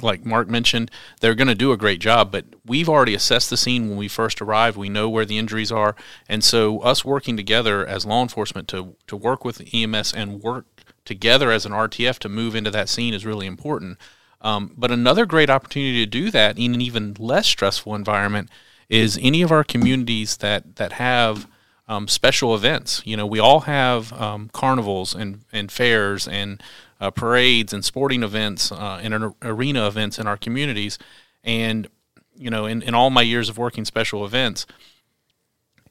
like 0.01 0.25
Mark 0.25 0.49
mentioned, 0.49 0.91
they're 1.19 1.35
going 1.35 1.47
to 1.47 1.55
do 1.55 1.71
a 1.71 1.77
great 1.77 1.99
job. 1.99 2.31
But 2.31 2.45
we've 2.65 2.89
already 2.89 3.13
assessed 3.13 3.49
the 3.49 3.57
scene 3.57 3.89
when 3.89 3.97
we 3.97 4.07
first 4.07 4.41
arrived. 4.41 4.77
We 4.77 4.89
know 4.89 5.09
where 5.09 5.25
the 5.25 5.37
injuries 5.37 5.71
are, 5.71 5.95
and 6.29 6.43
so 6.43 6.79
us 6.79 7.03
working 7.03 7.37
together 7.37 7.85
as 7.85 8.05
law 8.05 8.21
enforcement 8.21 8.67
to 8.69 8.95
to 9.07 9.15
work 9.15 9.43
with 9.43 9.67
EMS 9.73 10.13
and 10.13 10.41
work 10.41 10.65
together 11.05 11.51
as 11.51 11.65
an 11.65 11.71
RTF 11.71 12.19
to 12.19 12.29
move 12.29 12.55
into 12.55 12.71
that 12.71 12.89
scene 12.89 13.13
is 13.13 13.25
really 13.25 13.45
important. 13.47 13.97
Um, 14.43 14.73
but 14.77 14.91
another 14.91 15.25
great 15.25 15.49
opportunity 15.49 16.03
to 16.03 16.09
do 16.09 16.29
that 16.31 16.59
in 16.59 16.73
an 16.73 16.81
even 16.81 17.15
less 17.17 17.47
stressful 17.47 17.95
environment 17.95 18.49
is 18.89 19.17
any 19.21 19.41
of 19.41 19.51
our 19.51 19.63
communities 19.63 20.37
that 20.37 20.75
that 20.75 20.93
have 20.93 21.47
um, 21.87 22.07
special 22.07 22.53
events. 22.53 23.01
You 23.05 23.17
know, 23.17 23.25
we 23.25 23.39
all 23.39 23.61
have 23.61 24.11
um, 24.13 24.49
carnivals 24.53 25.15
and, 25.15 25.41
and 25.51 25.71
fairs 25.71 26.27
and 26.27 26.61
uh, 26.99 27.11
parades 27.11 27.73
and 27.73 27.83
sporting 27.83 28.23
events 28.23 28.71
uh, 28.71 28.99
and 29.01 29.33
arena 29.41 29.87
events 29.87 30.19
in 30.19 30.27
our 30.27 30.37
communities. 30.37 30.97
And, 31.43 31.87
you 32.35 32.49
know, 32.49 32.65
in, 32.65 32.81
in 32.81 32.95
all 32.95 33.09
my 33.09 33.21
years 33.21 33.49
of 33.49 33.57
working 33.57 33.83
special 33.83 34.25
events, 34.25 34.65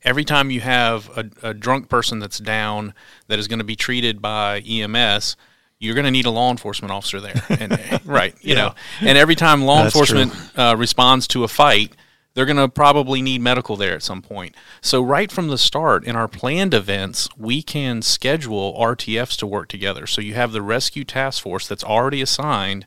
every 0.03 0.25
time 0.25 0.51
you 0.51 0.61
have 0.61 1.11
a, 1.17 1.31
a 1.43 1.55
drunk 1.55 1.89
person 1.89 2.19
that's 2.19 2.39
down 2.39 2.95
that 3.29 3.39
is 3.39 3.49
going 3.49 3.59
to 3.59 3.65
be 3.65 3.77
treated 3.77 4.21
by 4.21 4.61
EMS– 4.61 5.37
you're 5.83 5.95
going 5.95 6.05
to 6.05 6.13
need 6.13 6.27
a 6.27 6.31
law 6.31 6.51
enforcement 6.51 6.93
officer 6.93 7.21
there, 7.21 7.35
and, 7.51 8.01
right? 8.07 8.35
You 8.41 8.55
yeah. 8.55 8.63
know, 8.63 8.75
and 9.01 9.19
every 9.19 9.35
time 9.35 9.63
law 9.63 9.83
That's 9.83 9.95
enforcement 9.95 10.33
uh, 10.57 10.77
responds 10.79 11.27
to 11.29 11.43
a 11.43 11.49
fight, 11.49 11.95
they're 12.35 12.47
going 12.47 12.57
to 12.57 12.69
probably 12.69 13.21
need 13.21 13.43
medical 13.43 13.77
there 13.77 13.95
at 13.95 14.03
some 14.03 14.23
point. 14.23 14.55
So 14.81 15.03
right 15.03 15.31
from 15.31 15.49
the 15.49 15.59
start 15.59 16.05
in 16.05 16.15
our 16.15 16.29
planned 16.29 16.73
events, 16.73 17.29
we 17.37 17.63
can 17.63 18.01
schedule 18.01 18.79
RTFs 18.79 19.37
to 19.39 19.47
work 19.47 19.69
together. 19.69 20.07
So 20.07 20.21
you 20.21 20.35
have 20.35 20.53
the 20.53 20.63
rescue 20.63 21.05
task 21.05 21.43
force 21.43 21.67
that's 21.67 21.85
already 21.85 22.23
assigned. 22.23 22.87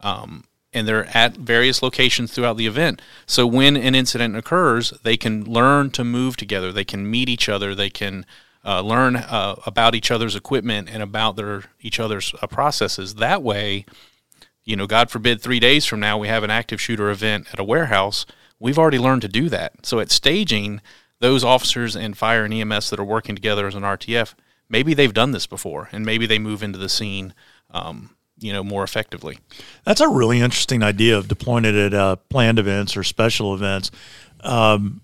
Um, 0.00 0.44
and 0.72 0.86
they're 0.86 1.06
at 1.16 1.36
various 1.36 1.82
locations 1.82 2.32
throughout 2.32 2.58
the 2.58 2.66
event. 2.66 3.00
So 3.26 3.46
when 3.46 3.76
an 3.76 3.94
incident 3.94 4.36
occurs, 4.36 4.90
they 5.02 5.16
can 5.16 5.44
learn 5.44 5.90
to 5.92 6.04
move 6.04 6.36
together. 6.36 6.70
They 6.70 6.84
can 6.84 7.10
meet 7.10 7.28
each 7.28 7.48
other. 7.48 7.74
They 7.74 7.90
can 7.90 8.26
uh, 8.66 8.80
learn 8.80 9.16
uh, 9.16 9.54
about 9.64 9.94
each 9.94 10.10
other's 10.10 10.34
equipment 10.34 10.88
and 10.90 11.02
about 11.02 11.36
their 11.36 11.64
each 11.80 12.00
other's 12.00 12.34
uh, 12.42 12.46
processes. 12.48 13.14
That 13.14 13.42
way, 13.42 13.86
you 14.64 14.74
know, 14.76 14.86
God 14.86 15.08
forbid, 15.08 15.40
three 15.40 15.60
days 15.60 15.86
from 15.86 16.00
now 16.00 16.18
we 16.18 16.28
have 16.28 16.42
an 16.42 16.50
active 16.50 16.80
shooter 16.80 17.08
event 17.08 17.46
at 17.52 17.60
a 17.60 17.64
warehouse. 17.64 18.26
We've 18.58 18.78
already 18.78 18.98
learned 18.98 19.22
to 19.22 19.28
do 19.28 19.48
that. 19.50 19.86
So 19.86 20.00
at 20.00 20.10
staging, 20.10 20.80
those 21.20 21.44
officers 21.44 21.94
and 21.94 22.18
fire 22.18 22.44
and 22.44 22.52
EMS 22.52 22.90
that 22.90 22.98
are 22.98 23.04
working 23.04 23.36
together 23.36 23.66
as 23.66 23.74
an 23.74 23.84
RTF, 23.84 24.34
maybe 24.68 24.94
they've 24.94 25.14
done 25.14 25.30
this 25.30 25.46
before, 25.46 25.88
and 25.92 26.04
maybe 26.04 26.26
they 26.26 26.38
move 26.38 26.62
into 26.62 26.78
the 26.78 26.88
scene. 26.88 27.34
Um, 27.70 28.10
you 28.38 28.52
know 28.52 28.62
more 28.62 28.84
effectively. 28.84 29.38
That's 29.84 30.02
a 30.02 30.08
really 30.08 30.40
interesting 30.40 30.82
idea 30.82 31.16
of 31.16 31.26
deploying 31.26 31.64
it 31.64 31.74
at 31.74 31.94
uh, 31.94 32.16
planned 32.28 32.58
events 32.58 32.94
or 32.94 33.02
special 33.02 33.54
events. 33.54 33.90
Um, 34.40 35.00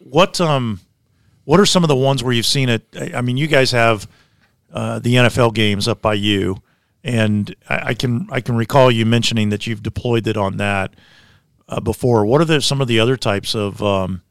what 0.00 0.38
um, 0.38 0.80
what 1.46 1.60
are 1.60 1.64
some 1.64 1.84
of 1.84 1.88
the 1.88 1.96
ones 1.96 2.22
where 2.22 2.32
you've 2.32 2.44
seen 2.44 2.68
it? 2.68 2.84
I 3.14 3.22
mean, 3.22 3.36
you 3.36 3.46
guys 3.46 3.70
have 3.70 4.06
uh, 4.72 4.98
the 4.98 5.14
NFL 5.14 5.54
games 5.54 5.88
up 5.88 6.02
by 6.02 6.14
you, 6.14 6.60
and 7.02 7.54
I, 7.68 7.90
I, 7.90 7.94
can 7.94 8.26
I 8.30 8.40
can 8.40 8.56
recall 8.56 8.90
you 8.90 9.06
mentioning 9.06 9.48
that 9.50 9.66
you've 9.66 9.82
deployed 9.82 10.26
it 10.26 10.36
on 10.36 10.56
that 10.58 10.94
uh, 11.68 11.80
before. 11.80 12.26
What 12.26 12.40
are 12.40 12.44
the, 12.44 12.60
some 12.60 12.80
of 12.80 12.88
the 12.88 12.98
other 12.98 13.16
types 13.16 13.54
of 13.54 13.80
um, 13.80 14.22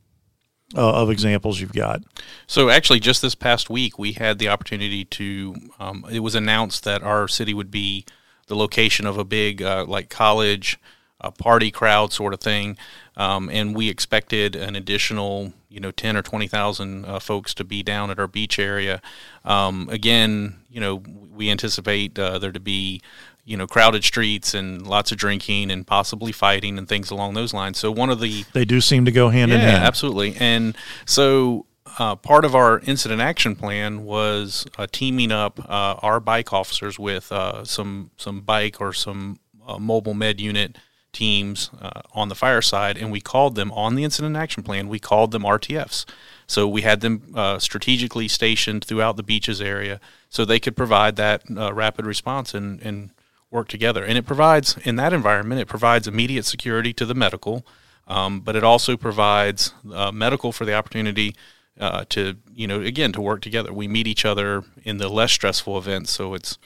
uh, 0.75 1.01
of 1.01 1.09
examples 1.09 1.61
you've 1.61 1.71
got? 1.71 2.03
So 2.47 2.69
actually, 2.69 2.99
just 2.99 3.21
this 3.21 3.33
past 3.33 3.69
week, 3.69 3.97
we 3.97 4.11
had 4.11 4.37
the 4.37 4.49
opportunity 4.49 5.05
to. 5.05 5.55
Um, 5.79 6.05
it 6.11 6.19
was 6.19 6.35
announced 6.35 6.83
that 6.83 7.01
our 7.01 7.29
city 7.29 7.53
would 7.53 7.71
be 7.71 8.05
the 8.47 8.57
location 8.57 9.07
of 9.07 9.17
a 9.17 9.23
big 9.23 9.61
uh, 9.61 9.85
like 9.87 10.09
college 10.09 10.77
a 11.21 11.31
party 11.31 11.71
crowd 11.71 12.13
sort 12.13 12.33
of 12.33 12.39
thing, 12.39 12.77
um, 13.17 13.49
and 13.49 13.75
we 13.75 13.89
expected 13.89 14.55
an 14.55 14.75
additional, 14.75 15.53
you 15.69 15.79
know, 15.79 15.91
ten 15.91 16.17
or 16.17 16.21
twenty 16.21 16.47
thousand 16.47 17.05
uh, 17.05 17.19
folks 17.19 17.53
to 17.55 17.63
be 17.63 17.83
down 17.83 18.11
at 18.11 18.19
our 18.19 18.27
beach 18.27 18.59
area. 18.59 19.01
Um, 19.43 19.89
again, 19.89 20.57
you 20.69 20.79
know, 20.79 20.95
we 21.33 21.49
anticipate 21.49 22.17
uh, 22.19 22.39
there 22.39 22.51
to 22.51 22.59
be, 22.59 23.01
you 23.43 23.55
know, 23.57 23.67
crowded 23.67 24.03
streets 24.03 24.53
and 24.53 24.85
lots 24.85 25.11
of 25.11 25.17
drinking 25.17 25.71
and 25.71 25.85
possibly 25.85 26.31
fighting 26.31 26.77
and 26.77 26.87
things 26.87 27.11
along 27.11 27.33
those 27.35 27.53
lines. 27.53 27.77
So 27.77 27.91
one 27.91 28.09
of 28.09 28.19
the 28.19 28.43
they 28.53 28.65
do 28.65 28.81
seem 28.81 29.05
to 29.05 29.11
go 29.11 29.29
hand 29.29 29.51
yeah, 29.51 29.57
in 29.57 29.61
hand, 29.61 29.83
absolutely. 29.83 30.35
And 30.37 30.75
so 31.05 31.65
uh, 31.97 32.15
part 32.15 32.43
of 32.43 32.55
our 32.55 32.79
incident 32.79 33.21
action 33.21 33.55
plan 33.55 34.03
was 34.03 34.65
uh, 34.77 34.87
teaming 34.91 35.31
up 35.31 35.59
uh, 35.69 35.95
our 36.01 36.19
bike 36.19 36.51
officers 36.51 36.99
with 36.99 37.31
uh, 37.31 37.63
some 37.63 38.11
some 38.17 38.41
bike 38.41 38.81
or 38.81 38.91
some 38.91 39.39
uh, 39.65 39.77
mobile 39.77 40.13
med 40.13 40.41
unit 40.41 40.77
teams 41.15 41.71
uh, 41.81 42.01
on 42.13 42.29
the 42.29 42.35
fire 42.35 42.61
side, 42.61 42.97
and 42.97 43.11
we 43.11 43.21
called 43.21 43.55
them 43.55 43.71
on 43.71 43.95
the 43.95 44.03
incident 44.03 44.35
action 44.35 44.61
plan. 44.61 44.89
We 44.89 44.99
called 44.99 45.31
them 45.31 45.43
RTFs. 45.43 46.05
So 46.45 46.67
we 46.67 46.81
had 46.81 47.01
them 47.01 47.33
uh, 47.33 47.57
strategically 47.57 48.27
stationed 48.27 48.83
throughout 48.83 49.15
the 49.15 49.23
beaches 49.23 49.61
area 49.61 49.99
so 50.29 50.45
they 50.45 50.59
could 50.59 50.75
provide 50.75 51.15
that 51.15 51.43
uh, 51.49 51.73
rapid 51.73 52.05
response 52.05 52.53
and, 52.53 52.81
and 52.81 53.09
work 53.49 53.69
together. 53.69 54.03
And 54.03 54.17
it 54.17 54.25
provides, 54.25 54.77
in 54.83 54.97
that 54.97 55.13
environment, 55.13 55.61
it 55.61 55.67
provides 55.67 56.07
immediate 56.07 56.45
security 56.45 56.93
to 56.93 57.05
the 57.05 57.15
medical, 57.15 57.65
um, 58.07 58.41
but 58.41 58.55
it 58.55 58.63
also 58.63 58.97
provides 58.97 59.73
uh, 59.91 60.11
medical 60.11 60.51
for 60.51 60.65
the 60.65 60.75
opportunity 60.75 61.33
uh, 61.79 62.05
to, 62.09 62.35
you 62.53 62.67
know, 62.67 62.81
again, 62.81 63.11
to 63.13 63.21
work 63.21 63.41
together. 63.41 63.73
We 63.73 63.87
meet 63.87 64.05
each 64.05 64.25
other 64.25 64.63
in 64.83 64.97
the 64.97 65.09
less 65.09 65.31
stressful 65.31 65.77
events, 65.77 66.11
so 66.11 66.33
it's 66.33 66.57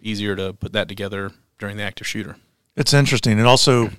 easier 0.00 0.34
to 0.36 0.54
put 0.54 0.72
that 0.72 0.88
together 0.88 1.32
during 1.58 1.76
the 1.76 1.82
active 1.82 2.06
shooter. 2.06 2.36
It's 2.78 2.94
interesting. 2.94 3.40
It 3.40 3.44
also 3.44 3.90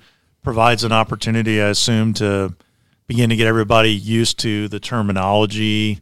provides 0.41 0.86
an 0.86 0.93
opportunity, 0.93 1.62
I 1.62 1.67
assume, 1.67 2.13
to 2.13 2.55
begin 3.07 3.29
to 3.29 3.36
get 3.36 3.45
everybody 3.45 3.91
used 3.91 4.39
to 4.39 4.69
the 4.69 4.79
terminology, 4.79 6.00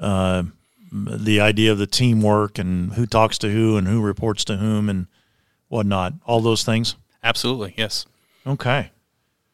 uh, 0.00 0.42
the 0.90 1.40
idea 1.40 1.70
of 1.70 1.78
the 1.78 1.86
teamwork 1.86 2.58
and 2.58 2.94
who 2.94 3.06
talks 3.06 3.38
to 3.38 3.50
who 3.52 3.76
and 3.76 3.86
who 3.86 4.02
reports 4.02 4.44
to 4.46 4.56
whom 4.56 4.88
and 4.88 5.06
whatnot. 5.68 6.14
All 6.26 6.40
those 6.40 6.64
things. 6.64 6.96
Absolutely, 7.22 7.74
yes. 7.76 8.06
Okay, 8.44 8.90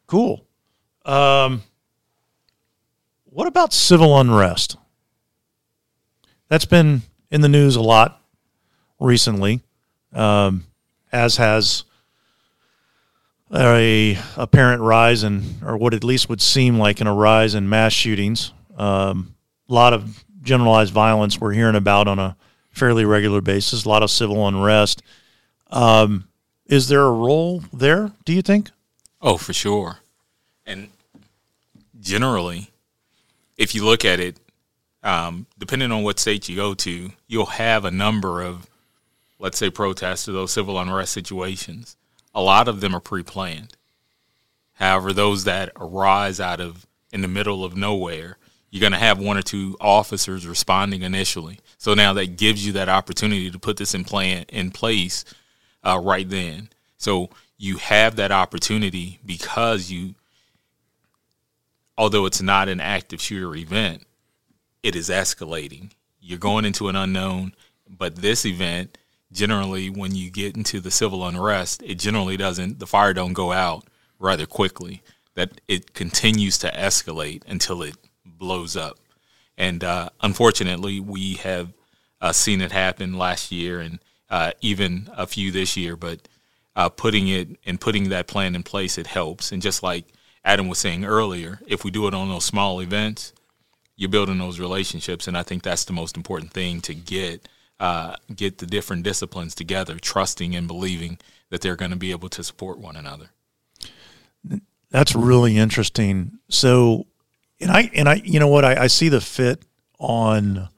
cool. 0.06 0.46
Um, 1.04 1.62
what 3.26 3.46
about 3.46 3.74
civil 3.74 4.18
unrest? 4.18 4.78
That's 6.48 6.64
been 6.64 7.02
in 7.30 7.42
the 7.42 7.50
news 7.50 7.76
a 7.76 7.82
lot 7.82 8.22
recently, 8.98 9.60
um, 10.14 10.64
as 11.12 11.36
has 11.36 11.84
a 13.54 14.18
apparent 14.36 14.82
rise 14.82 15.22
in, 15.22 15.42
or 15.64 15.76
what 15.76 15.94
at 15.94 16.04
least 16.04 16.28
would 16.28 16.40
seem 16.40 16.78
like 16.78 17.00
in 17.00 17.06
a 17.06 17.14
rise 17.14 17.54
in 17.54 17.68
mass 17.68 17.92
shootings. 17.92 18.52
Um, 18.76 19.34
a 19.68 19.74
lot 19.74 19.92
of 19.92 20.24
generalized 20.42 20.92
violence 20.92 21.40
we're 21.40 21.52
hearing 21.52 21.76
about 21.76 22.08
on 22.08 22.18
a 22.18 22.36
fairly 22.70 23.04
regular 23.04 23.40
basis. 23.40 23.84
A 23.84 23.88
lot 23.88 24.02
of 24.02 24.10
civil 24.10 24.46
unrest. 24.46 25.02
Um, 25.70 26.28
is 26.66 26.88
there 26.88 27.02
a 27.02 27.12
role 27.12 27.62
there? 27.72 28.12
Do 28.24 28.32
you 28.32 28.42
think? 28.42 28.70
Oh, 29.20 29.36
for 29.36 29.52
sure. 29.52 29.98
And 30.64 30.88
generally, 32.00 32.70
if 33.56 33.74
you 33.74 33.84
look 33.84 34.04
at 34.04 34.20
it, 34.20 34.38
um, 35.02 35.46
depending 35.58 35.92
on 35.92 36.02
what 36.02 36.18
state 36.18 36.48
you 36.48 36.56
go 36.56 36.74
to, 36.74 37.12
you'll 37.28 37.46
have 37.46 37.84
a 37.84 37.90
number 37.90 38.42
of, 38.42 38.68
let's 39.38 39.56
say, 39.56 39.70
protests 39.70 40.28
or 40.28 40.32
those 40.32 40.52
civil 40.52 40.78
unrest 40.78 41.12
situations 41.12 41.96
a 42.36 42.42
lot 42.42 42.68
of 42.68 42.80
them 42.80 42.94
are 42.94 43.00
pre-planned. 43.00 43.76
However, 44.74 45.14
those 45.14 45.44
that 45.44 45.72
arise 45.74 46.38
out 46.38 46.60
of 46.60 46.86
in 47.10 47.22
the 47.22 47.28
middle 47.28 47.64
of 47.64 47.74
nowhere, 47.74 48.36
you're 48.70 48.82
going 48.82 48.92
to 48.92 48.98
have 48.98 49.18
one 49.18 49.38
or 49.38 49.42
two 49.42 49.74
officers 49.80 50.46
responding 50.46 51.00
initially. 51.00 51.60
So 51.78 51.94
now 51.94 52.12
that 52.12 52.36
gives 52.36 52.64
you 52.66 52.72
that 52.74 52.90
opportunity 52.90 53.50
to 53.50 53.58
put 53.58 53.78
this 53.78 53.94
in 53.94 54.04
plan 54.04 54.44
in 54.50 54.70
place 54.70 55.24
uh, 55.82 55.98
right 55.98 56.28
then. 56.28 56.68
So 56.98 57.30
you 57.56 57.78
have 57.78 58.16
that 58.16 58.32
opportunity 58.32 59.18
because 59.24 59.90
you 59.90 60.14
although 61.96 62.26
it's 62.26 62.42
not 62.42 62.68
an 62.68 62.80
active 62.80 63.22
shooter 63.22 63.54
event, 63.56 64.02
it 64.82 64.94
is 64.94 65.08
escalating. 65.08 65.90
You're 66.20 66.38
going 66.38 66.66
into 66.66 66.88
an 66.88 66.96
unknown, 66.96 67.54
but 67.88 68.16
this 68.16 68.44
event 68.44 68.98
generally 69.32 69.90
when 69.90 70.14
you 70.14 70.30
get 70.30 70.56
into 70.56 70.80
the 70.80 70.90
civil 70.90 71.26
unrest, 71.26 71.82
it 71.82 71.98
generally 71.98 72.36
doesn't 72.36 72.78
the 72.78 72.86
fire 72.86 73.12
don't 73.12 73.32
go 73.32 73.52
out 73.52 73.84
rather 74.18 74.46
quickly. 74.46 75.02
That 75.34 75.60
it 75.68 75.92
continues 75.92 76.56
to 76.58 76.70
escalate 76.70 77.42
until 77.46 77.82
it 77.82 77.96
blows 78.24 78.76
up. 78.76 78.98
And 79.58 79.84
uh, 79.84 80.10
unfortunately, 80.22 80.98
we 81.00 81.34
have 81.34 81.72
uh, 82.20 82.32
seen 82.32 82.60
it 82.62 82.72
happen 82.72 83.18
last 83.18 83.52
year 83.52 83.80
and 83.80 83.98
uh, 84.30 84.52
even 84.60 85.10
a 85.14 85.26
few 85.26 85.52
this 85.52 85.76
year. 85.76 85.94
But 85.94 86.26
uh, 86.74 86.88
putting 86.88 87.28
it 87.28 87.48
and 87.66 87.80
putting 87.80 88.08
that 88.08 88.26
plan 88.26 88.54
in 88.54 88.62
place, 88.62 88.96
it 88.96 89.06
helps. 89.06 89.52
And 89.52 89.60
just 89.60 89.82
like 89.82 90.06
Adam 90.44 90.68
was 90.68 90.78
saying 90.78 91.04
earlier, 91.04 91.60
if 91.66 91.84
we 91.84 91.90
do 91.90 92.06
it 92.06 92.14
on 92.14 92.28
those 92.28 92.44
small 92.44 92.80
events, 92.80 93.32
you're 93.96 94.10
building 94.10 94.38
those 94.38 94.60
relationships, 94.60 95.26
and 95.26 95.36
I 95.36 95.42
think 95.42 95.62
that's 95.62 95.84
the 95.84 95.92
most 95.92 96.16
important 96.16 96.52
thing 96.52 96.80
to 96.82 96.94
get 96.94 97.48
uh, 97.78 98.16
get 98.34 98.58
the 98.58 98.66
different 98.66 99.02
disciplines 99.02 99.54
together, 99.54 99.98
trusting 99.98 100.54
and 100.54 100.66
believing 100.66 101.18
that 101.50 101.60
they're 101.60 101.76
going 101.76 101.90
to 101.90 101.96
be 101.96 102.10
able 102.10 102.28
to 102.30 102.42
support 102.42 102.78
one 102.78 102.96
another. 102.96 103.30
That's 104.90 105.14
really 105.14 105.56
interesting. 105.56 106.38
So, 106.48 107.06
and 107.60 107.70
I 107.70 107.90
and 107.94 108.08
I, 108.08 108.14
you 108.24 108.40
know 108.40 108.48
what, 108.48 108.64
I, 108.64 108.84
I 108.84 108.86
see 108.86 109.08
the 109.08 109.20
fit 109.20 109.62
on 109.98 110.68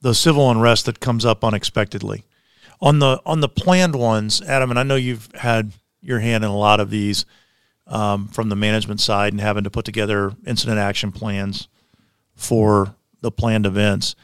the 0.00 0.14
civil 0.14 0.50
unrest 0.50 0.86
that 0.86 1.00
comes 1.00 1.24
up 1.24 1.44
unexpectedly. 1.44 2.24
On 2.80 2.98
the 2.98 3.20
on 3.24 3.40
the 3.40 3.48
planned 3.48 3.96
ones, 3.96 4.42
Adam, 4.42 4.70
and 4.70 4.78
I 4.78 4.82
know 4.82 4.96
you've 4.96 5.28
had 5.34 5.72
your 6.00 6.20
hand 6.20 6.44
in 6.44 6.50
a 6.50 6.56
lot 6.56 6.80
of 6.80 6.90
these 6.90 7.24
um, 7.86 8.28
from 8.28 8.48
the 8.48 8.56
management 8.56 9.00
side 9.00 9.32
and 9.32 9.40
having 9.40 9.64
to 9.64 9.70
put 9.70 9.84
together 9.84 10.32
incident 10.46 10.78
action 10.78 11.10
plans 11.10 11.68
for 12.34 12.94
the 13.20 13.32
planned 13.32 13.66
events. 13.66 14.14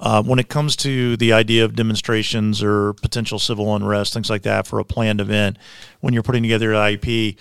Uh, 0.00 0.22
when 0.22 0.38
it 0.38 0.48
comes 0.48 0.76
to 0.76 1.16
the 1.16 1.32
idea 1.32 1.64
of 1.64 1.74
demonstrations 1.74 2.62
or 2.62 2.92
potential 2.94 3.38
civil 3.38 3.74
unrest, 3.74 4.14
things 4.14 4.30
like 4.30 4.42
that 4.42 4.66
for 4.66 4.78
a 4.78 4.84
planned 4.84 5.20
event, 5.20 5.58
when 6.00 6.14
you're 6.14 6.22
putting 6.22 6.42
together 6.42 6.72
an 6.72 6.78
IAP, 6.78 7.36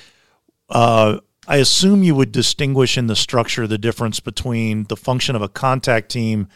uh, 0.69 1.19
I 1.47 1.57
assume 1.57 2.03
you 2.03 2.15
would 2.15 2.31
distinguish 2.31 2.97
in 2.97 3.07
the 3.07 3.15
structure 3.15 3.67
the 3.67 3.77
difference 3.77 4.19
between 4.19 4.85
the 4.85 4.97
function 4.97 5.35
of 5.35 5.41
a 5.41 5.47
contact 5.47 6.09
team 6.09 6.47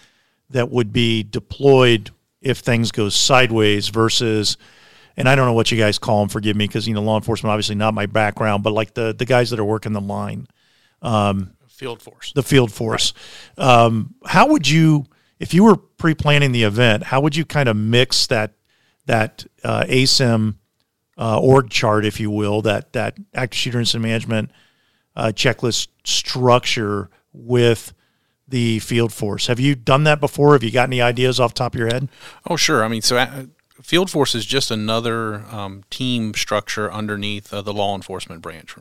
that 0.49 0.69
would 0.69 0.91
be 0.91 1.23
deployed 1.23 2.09
if 2.41 2.57
things 2.59 2.91
go 2.91 3.07
sideways 3.09 3.89
versus 3.89 4.57
and 5.17 5.29
I 5.29 5.35
don't 5.35 5.45
know 5.45 5.53
what 5.53 5.71
you 5.71 5.77
guys 5.77 5.99
call 5.99 6.21
them. 6.21 6.29
Forgive 6.29 6.55
me, 6.55 6.65
because 6.65 6.87
you 6.87 6.93
know 6.93 7.01
law 7.01 7.17
enforcement 7.17 7.51
obviously 7.51 7.75
not 7.75 7.93
my 7.93 8.05
background, 8.05 8.63
but 8.63 8.73
like 8.73 8.93
the 8.93 9.13
the 9.13 9.25
guys 9.25 9.49
that 9.51 9.59
are 9.59 9.65
working 9.65 9.93
the 9.93 10.01
line, 10.01 10.47
um, 11.01 11.51
field 11.67 12.01
force, 12.01 12.31
the 12.33 12.43
field 12.43 12.71
force. 12.71 13.13
Right. 13.57 13.67
Um, 13.67 14.15
how 14.25 14.47
would 14.47 14.67
you 14.67 15.05
if 15.41 15.55
you 15.55 15.63
were 15.63 15.75
pre-planning 15.75 16.51
the 16.51 16.63
event, 16.63 17.05
how 17.05 17.19
would 17.19 17.35
you 17.35 17.43
kind 17.43 17.67
of 17.67 17.75
mix 17.75 18.27
that 18.27 18.53
that 19.07 19.43
uh, 19.63 19.83
ASIM 19.85 20.55
uh, 21.17 21.39
org 21.39 21.71
chart, 21.71 22.05
if 22.05 22.19
you 22.19 22.29
will, 22.29 22.61
that 22.61 22.93
that 22.93 23.17
active 23.33 23.57
shooter 23.57 23.79
incident 23.79 24.03
management 24.03 24.51
uh, 25.15 25.31
checklist 25.35 25.87
structure 26.03 27.09
with 27.33 27.93
the 28.47 28.77
field 28.79 29.11
force? 29.11 29.47
Have 29.47 29.59
you 29.59 29.73
done 29.73 30.03
that 30.03 30.19
before? 30.19 30.53
Have 30.53 30.63
you 30.63 30.69
got 30.69 30.87
any 30.87 31.01
ideas 31.01 31.39
off 31.39 31.55
top 31.55 31.73
of 31.73 31.79
your 31.79 31.87
head? 31.87 32.07
Oh, 32.47 32.55
sure. 32.55 32.83
I 32.83 32.87
mean, 32.87 33.01
so 33.01 33.17
uh, 33.17 33.45
field 33.81 34.11
force 34.11 34.35
is 34.35 34.45
just 34.45 34.69
another 34.69 35.43
um, 35.51 35.83
team 35.89 36.35
structure 36.35 36.91
underneath 36.93 37.51
uh, 37.51 37.63
the 37.63 37.73
law 37.73 37.95
enforcement 37.95 38.43
branch. 38.43 38.75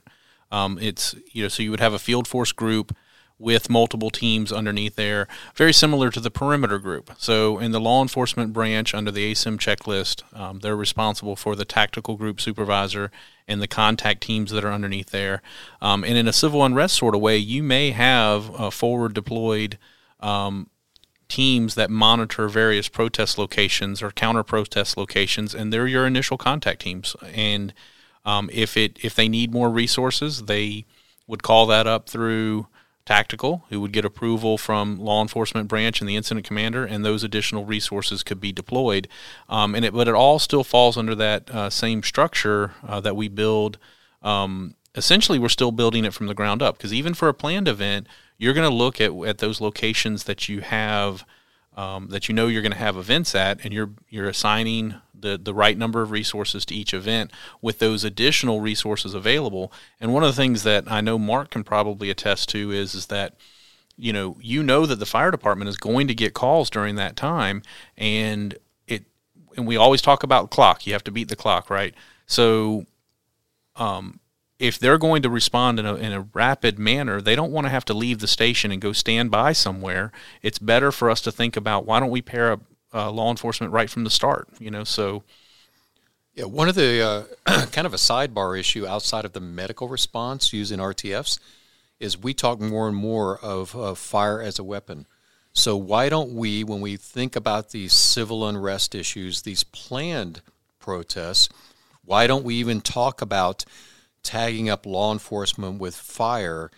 Um, 0.53 0.79
it's 0.79 1.15
you 1.33 1.43
know, 1.43 1.49
so 1.49 1.63
you 1.63 1.71
would 1.71 1.81
have 1.81 1.95
a 1.95 1.99
field 1.99 2.29
force 2.29 2.53
group 2.53 2.95
with 3.41 3.71
multiple 3.71 4.11
teams 4.11 4.53
underneath 4.53 4.97
there, 4.97 5.27
very 5.57 5.73
similar 5.73 6.11
to 6.11 6.21
the 6.21 6.31
perimeter 6.31 6.79
group. 6.79 7.11
So, 7.17 7.59
in 7.59 7.73
the 7.73 7.81
law 7.81 8.03
enforcement 8.03 8.53
branch 8.53 8.95
under 8.95 9.11
the 9.11 9.33
ASIM 9.33 9.59
checklist, 9.59 10.23
um, 10.39 10.59
they're 10.61 10.77
responsible 10.77 11.35
for 11.35 11.57
the 11.57 11.65
tactical 11.65 12.17
group 12.17 12.41
supervisor 12.41 13.11
and 13.49 13.63
the 13.63 13.67
contact 13.67 14.21
teams 14.21 14.51
that 14.53 14.65
are 14.65 14.73
underneath 14.73 15.11
there. 15.11 15.41
Um, 15.81 16.05
and 16.05 16.17
in 16.17 16.29
a 16.29 16.33
civil 16.33 16.63
unrest 16.65 16.97
sort 16.97 17.15
of 17.15 17.23
way, 17.23 17.39
you 17.39 17.63
may 17.63 17.91
have 17.93 18.55
uh, 18.55 18.71
forward 18.71 19.15
deployed 19.15 19.79
um, 20.21 20.69
teams 21.29 21.77
that 21.77 21.91
monitor 21.91 22.47
various 22.47 22.89
protest 22.89 23.39
locations 23.39 24.03
or 24.03 24.11
counter 24.11 24.43
protest 24.43 24.99
locations, 24.99 25.55
and 25.55 25.73
they're 25.73 25.87
your 25.87 26.07
initial 26.07 26.37
contact 26.37 26.83
teams. 26.83 27.17
And 27.33 27.73
um, 28.27 28.51
if 28.53 28.77
it 28.77 28.99
if 29.03 29.15
they 29.15 29.29
need 29.29 29.51
more 29.51 29.71
resources, 29.71 30.43
they 30.43 30.85
would 31.27 31.43
call 31.43 31.67
that 31.67 31.87
up 31.87 32.09
through 32.09 32.67
tactical, 33.11 33.65
who 33.71 33.81
would 33.81 33.91
get 33.91 34.05
approval 34.05 34.57
from 34.57 34.97
law 34.97 35.21
enforcement 35.21 35.67
branch 35.67 36.01
and 36.01 36.09
the 36.09 36.15
incident 36.15 36.47
commander, 36.47 36.85
and 36.85 37.05
those 37.05 37.25
additional 37.25 37.65
resources 37.65 38.23
could 38.23 38.41
be 38.41 38.53
deployed. 38.53 39.09
Um, 39.49 39.75
and 39.75 39.85
it, 39.85 39.93
but 39.93 40.07
it 40.07 40.15
all 40.15 40.39
still 40.39 40.63
falls 40.63 40.97
under 40.97 41.17
that 41.17 41.51
uh, 41.51 41.71
same 41.71 42.05
structure 42.05 42.73
uh, 42.87 43.01
that 43.01 43.17
we 43.17 43.27
build. 43.27 43.79
Um, 44.23 44.77
essentially, 44.95 45.41
we're 45.41 45.49
still 45.49 45.73
building 45.73 46.05
it 46.05 46.15
from 46.15 46.29
the 46.29 46.35
ground 46.35 46.63
up 46.63 46.77
because 46.77 46.95
even 46.95 47.15
for 47.15 47.29
a 47.29 47.35
planned 47.35 47.67
event, 47.67 48.07
you're 48.39 48.55
going 48.55 48.71
to 48.71 48.75
look 48.75 49.01
at 49.01 49.11
at 49.27 49.39
those 49.39 49.61
locations 49.61 50.25
that 50.25 50.49
you 50.49 50.61
have. 50.61 51.25
Um, 51.77 52.09
that 52.09 52.29
you 52.29 52.35
know 52.35 52.49
you're 52.49 52.63
going 52.63 52.73
to 52.73 52.79
have 52.79 52.97
events 52.97 53.35
at, 53.35 53.65
and 53.65 53.73
you're 53.73 53.91
you're 54.09 54.29
assigning 54.29 54.95
the, 55.21 55.39
the 55.39 55.55
right 55.55 55.77
number 55.77 56.03
of 56.03 56.11
resources 56.11 56.65
to 56.67 56.75
each 56.75 56.95
event 56.95 57.31
with 57.61 57.79
those 57.79 58.05
additional 58.05 58.61
resources 58.61 59.15
available. 59.15 59.73
And 60.01 60.13
one 60.13 60.23
of 60.23 60.29
the 60.29 60.41
things 60.41 60.63
that 60.65 60.91
I 60.91 61.01
know 61.01 61.19
Mark 61.19 61.51
can 61.51 61.65
probably 61.65 62.11
attest 62.11 62.49
to 62.51 62.71
is, 62.71 62.95
is 62.95 63.07
that 63.07 63.35
you 63.97 64.13
know 64.13 64.37
you 64.41 64.63
know 64.63 64.87
that 64.87 64.97
the 64.97 65.07
fire 65.07 65.31
department 65.31 65.69
is 65.69 65.77
going 65.77 66.09
to 66.09 66.15
get 66.15 66.33
calls 66.33 66.71
during 66.71 66.95
that 66.95 67.17
time 67.17 67.63
and 67.99 68.57
it 68.87 69.05
and 69.57 69.67
we 69.67 69.77
always 69.77 70.01
talk 70.01 70.23
about 70.23 70.51
clock 70.51 70.87
you 70.87 70.95
have 70.95 71.05
to 71.05 71.11
beat 71.11 71.29
the 71.29 71.37
clock 71.37 71.69
right 71.69 71.95
so 72.25 72.87
um, 73.77 74.21
if 74.61 74.79
they're 74.79 74.99
going 74.99 75.23
to 75.23 75.31
respond 75.31 75.81
in 75.81 75.87
a, 75.87 75.95
in 75.95 76.13
a 76.13 76.21
rapid 76.35 76.79
manner, 76.79 77.21
they 77.21 77.35
don't 77.35 77.51
want 77.51 77.65
to 77.65 77.71
have 77.71 77.87
to 77.87 77.95
leave 77.95 78.19
the 78.19 78.29
station 78.29 78.71
and 78.71 78.81
go 78.81 78.93
stand 78.93 79.31
by 79.31 79.53
somewhere. 79.53 80.13
It's 80.43 80.59
better 80.59 80.93
for 80.93 81.11
us 81.11 81.23
to 81.23 81.33
think 81.33 81.57
about 81.57 81.87
why 81.87 81.99
don't 81.99 82.11
we 82.11 82.21
pair 82.21 82.53
up 82.53 82.61
uh, 82.93 83.11
law 83.11 83.31
enforcement 83.31 83.73
right 83.73 83.91
from 83.91 84.05
the 84.05 84.11
start. 84.11 84.49
You 84.59 84.71
know, 84.71 84.85
so 84.85 85.23
yeah, 86.35 86.45
one 86.45 86.69
of 86.69 86.75
the 86.75 87.29
uh, 87.47 87.67
kind 87.73 87.87
of 87.87 87.95
a 87.95 87.99
sidebar 87.99 88.59
issue 88.59 88.87
outside 88.87 89.25
of 89.25 89.33
the 89.33 89.41
medical 89.41 89.89
response 89.89 90.53
using 90.53 90.79
RTFs 90.79 91.39
is 91.99 92.17
we 92.17 92.33
talk 92.33 92.61
more 92.61 92.89
and 92.89 92.97
more 92.97 93.39
of 93.39 93.77
uh, 93.77 93.95
fire 93.95 94.41
as 94.41 94.59
a 94.59 94.65
weapon. 94.65 95.07
So 95.53 95.77
why 95.77 96.09
don't 96.09 96.33
we, 96.33 96.65
when 96.65 96.81
we 96.81 96.97
think 96.97 97.37
about 97.37 97.71
these 97.71 97.93
civil 97.93 98.49
unrest 98.49 98.95
issues, 98.95 99.43
these 99.43 99.65
planned 99.65 100.43
protests, 100.79 101.49
why 102.05 102.27
don't 102.27 102.45
we 102.45 102.55
even 102.55 102.81
talk 102.81 103.21
about 103.21 103.65
tagging 104.23 104.71
up 104.71 104.87
law 104.87 105.13
enforcement 105.13 105.81
with 105.81 105.95
fire 105.95 106.71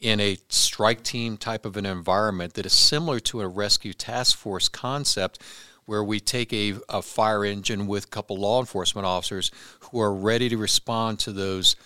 in 0.00 0.18
a 0.20 0.38
strike 0.48 1.02
team 1.02 1.36
type 1.36 1.66
of 1.66 1.76
an 1.76 1.86
environment 1.86 2.54
that 2.54 2.66
is 2.66 2.72
similar 2.72 3.20
to 3.20 3.40
a 3.40 3.48
rescue 3.48 3.92
task 3.92 4.36
force 4.36 4.68
concept 4.68 5.38
where 5.84 6.04
we 6.04 6.20
take 6.20 6.52
a, 6.52 6.74
a 6.88 7.02
fire 7.02 7.44
engine 7.44 7.86
with 7.86 8.04
a 8.04 8.08
couple 8.08 8.36
law 8.36 8.60
enforcement 8.60 9.06
officers 9.06 9.50
who 9.80 10.00
are 10.00 10.14
ready 10.14 10.48
to 10.48 10.56
respond 10.56 11.18
to 11.18 11.32
those 11.32 11.76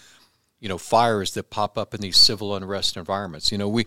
you 0.60 0.68
know 0.68 0.78
fires 0.78 1.34
that 1.34 1.50
pop 1.50 1.76
up 1.76 1.94
in 1.94 2.00
these 2.00 2.16
civil 2.16 2.54
unrest 2.54 2.96
environments. 2.96 3.50
You 3.50 3.58
know 3.58 3.68
we 3.68 3.86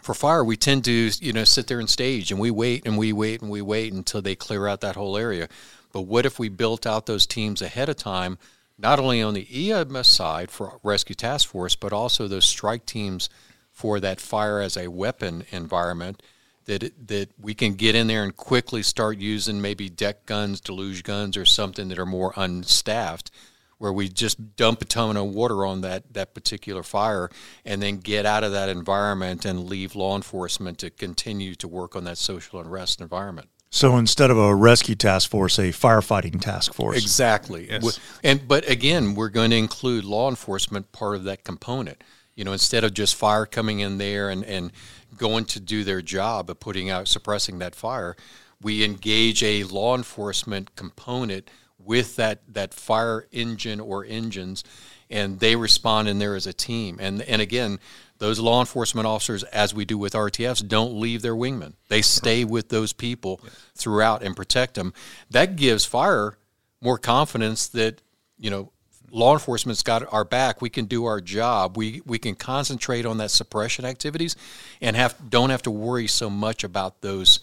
for 0.00 0.14
fire 0.14 0.42
we 0.42 0.56
tend 0.56 0.84
to 0.86 1.10
you 1.20 1.32
know 1.32 1.44
sit 1.44 1.66
there 1.66 1.78
and 1.78 1.90
stage 1.90 2.30
and 2.30 2.40
we 2.40 2.50
wait 2.50 2.86
and 2.86 2.96
we 2.96 3.12
wait 3.12 3.42
and 3.42 3.50
we 3.50 3.62
wait 3.62 3.92
until 3.92 4.22
they 4.22 4.34
clear 4.34 4.66
out 4.66 4.80
that 4.80 4.96
whole 4.96 5.16
area. 5.16 5.48
But 5.92 6.02
what 6.02 6.24
if 6.24 6.38
we 6.38 6.48
built 6.48 6.86
out 6.86 7.06
those 7.06 7.26
teams 7.26 7.60
ahead 7.60 7.88
of 7.88 7.96
time 7.96 8.38
not 8.78 8.98
only 8.98 9.22
on 9.22 9.34
the 9.34 9.70
EMS 9.70 10.06
side 10.06 10.50
for 10.50 10.78
rescue 10.82 11.14
task 11.14 11.48
force, 11.48 11.76
but 11.76 11.92
also 11.92 12.26
those 12.26 12.44
strike 12.44 12.86
teams 12.86 13.28
for 13.70 14.00
that 14.00 14.20
fire 14.20 14.60
as 14.60 14.76
a 14.76 14.90
weapon 14.90 15.44
environment. 15.50 16.22
That 16.66 17.08
that 17.08 17.30
we 17.40 17.54
can 17.54 17.74
get 17.74 17.96
in 17.96 18.06
there 18.06 18.22
and 18.22 18.36
quickly 18.36 18.84
start 18.84 19.18
using 19.18 19.60
maybe 19.60 19.88
deck 19.88 20.26
guns, 20.26 20.60
deluge 20.60 21.02
guns, 21.02 21.36
or 21.36 21.44
something 21.44 21.88
that 21.88 21.98
are 21.98 22.06
more 22.06 22.32
unstaffed, 22.36 23.32
where 23.78 23.92
we 23.92 24.08
just 24.08 24.54
dump 24.54 24.80
a 24.80 24.84
ton 24.84 25.16
of 25.16 25.34
water 25.34 25.66
on 25.66 25.80
that 25.80 26.14
that 26.14 26.34
particular 26.34 26.84
fire, 26.84 27.30
and 27.64 27.82
then 27.82 27.96
get 27.96 28.24
out 28.24 28.44
of 28.44 28.52
that 28.52 28.68
environment 28.68 29.44
and 29.44 29.68
leave 29.68 29.96
law 29.96 30.14
enforcement 30.14 30.78
to 30.78 30.90
continue 30.90 31.56
to 31.56 31.66
work 31.66 31.96
on 31.96 32.04
that 32.04 32.18
social 32.18 32.60
unrest 32.60 33.00
environment. 33.00 33.48
So 33.74 33.96
instead 33.96 34.30
of 34.30 34.36
a 34.36 34.54
rescue 34.54 34.94
task 34.94 35.30
force, 35.30 35.58
a 35.58 35.72
firefighting 35.72 36.42
task 36.42 36.74
force. 36.74 36.98
Exactly. 36.98 37.70
Yes. 37.70 37.98
And 38.22 38.46
but 38.46 38.68
again, 38.68 39.14
we're 39.14 39.30
going 39.30 39.50
to 39.50 39.56
include 39.56 40.04
law 40.04 40.28
enforcement 40.28 40.92
part 40.92 41.16
of 41.16 41.24
that 41.24 41.42
component. 41.42 42.04
You 42.34 42.44
know, 42.44 42.52
instead 42.52 42.84
of 42.84 42.92
just 42.92 43.14
fire 43.14 43.46
coming 43.46 43.80
in 43.80 43.96
there 43.96 44.28
and, 44.28 44.44
and 44.44 44.72
going 45.16 45.46
to 45.46 45.60
do 45.60 45.84
their 45.84 46.02
job 46.02 46.50
of 46.50 46.60
putting 46.60 46.90
out 46.90 47.08
suppressing 47.08 47.60
that 47.60 47.74
fire, 47.74 48.14
we 48.60 48.84
engage 48.84 49.42
a 49.42 49.64
law 49.64 49.96
enforcement 49.96 50.76
component 50.76 51.50
with 51.78 52.16
that, 52.16 52.42
that 52.52 52.74
fire 52.74 53.26
engine 53.32 53.80
or 53.80 54.04
engines 54.04 54.64
and 55.12 55.38
they 55.40 55.54
respond 55.54 56.08
in 56.08 56.18
there 56.18 56.34
as 56.34 56.46
a 56.46 56.52
team. 56.52 56.96
And 56.98 57.22
and 57.22 57.40
again, 57.40 57.78
those 58.22 58.38
law 58.38 58.60
enforcement 58.60 59.04
officers, 59.04 59.42
as 59.42 59.74
we 59.74 59.84
do 59.84 59.98
with 59.98 60.12
RTFs, 60.12 60.68
don't 60.68 60.94
leave 60.94 61.22
their 61.22 61.34
wingmen. 61.34 61.72
They 61.88 62.02
stay 62.02 62.44
with 62.44 62.68
those 62.68 62.92
people 62.92 63.40
throughout 63.74 64.22
and 64.22 64.36
protect 64.36 64.74
them. 64.74 64.94
That 65.30 65.56
gives 65.56 65.84
fire 65.84 66.38
more 66.80 66.98
confidence 66.98 67.66
that 67.68 68.00
you 68.38 68.48
know 68.48 68.70
law 69.10 69.32
enforcement's 69.32 69.82
got 69.82 70.10
our 70.12 70.24
back. 70.24 70.62
We 70.62 70.70
can 70.70 70.84
do 70.84 71.04
our 71.04 71.20
job. 71.20 71.76
We 71.76 72.00
we 72.06 72.20
can 72.20 72.36
concentrate 72.36 73.06
on 73.06 73.18
that 73.18 73.32
suppression 73.32 73.84
activities, 73.84 74.36
and 74.80 74.94
have 74.94 75.16
don't 75.28 75.50
have 75.50 75.62
to 75.62 75.72
worry 75.72 76.06
so 76.06 76.30
much 76.30 76.62
about 76.62 77.00
those 77.00 77.40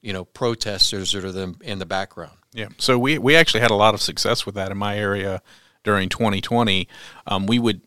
you 0.00 0.14
know 0.14 0.24
protesters 0.24 1.12
that 1.12 1.26
are 1.26 1.54
in 1.60 1.78
the 1.78 1.84
background. 1.84 2.38
Yeah. 2.54 2.68
So 2.78 2.98
we 2.98 3.18
we 3.18 3.36
actually 3.36 3.60
had 3.60 3.70
a 3.70 3.74
lot 3.74 3.92
of 3.92 4.00
success 4.00 4.46
with 4.46 4.54
that 4.54 4.70
in 4.70 4.78
my 4.78 4.96
area 4.96 5.42
during 5.84 6.08
2020. 6.08 6.88
Um, 7.26 7.46
we 7.46 7.58
would 7.58 7.82